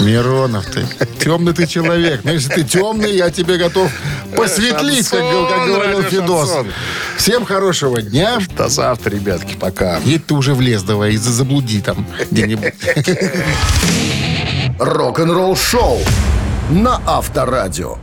[0.01, 0.85] Миронов ты.
[1.21, 2.23] Темный ты человек.
[2.25, 3.91] Но если ты темный, я тебе готов
[4.37, 6.49] посветлить, как, г- как Шансон, говорил Федос.
[6.49, 6.73] шансон.
[7.17, 8.39] Всем хорошего дня.
[8.57, 9.55] До завтра, ребятки.
[9.55, 9.99] Пока.
[10.05, 12.75] Едь ты уже в лес давай и за- заблуди там где-нибудь.
[14.81, 16.01] Рок-н-ролл-шоу
[16.71, 17.97] на Авторадио.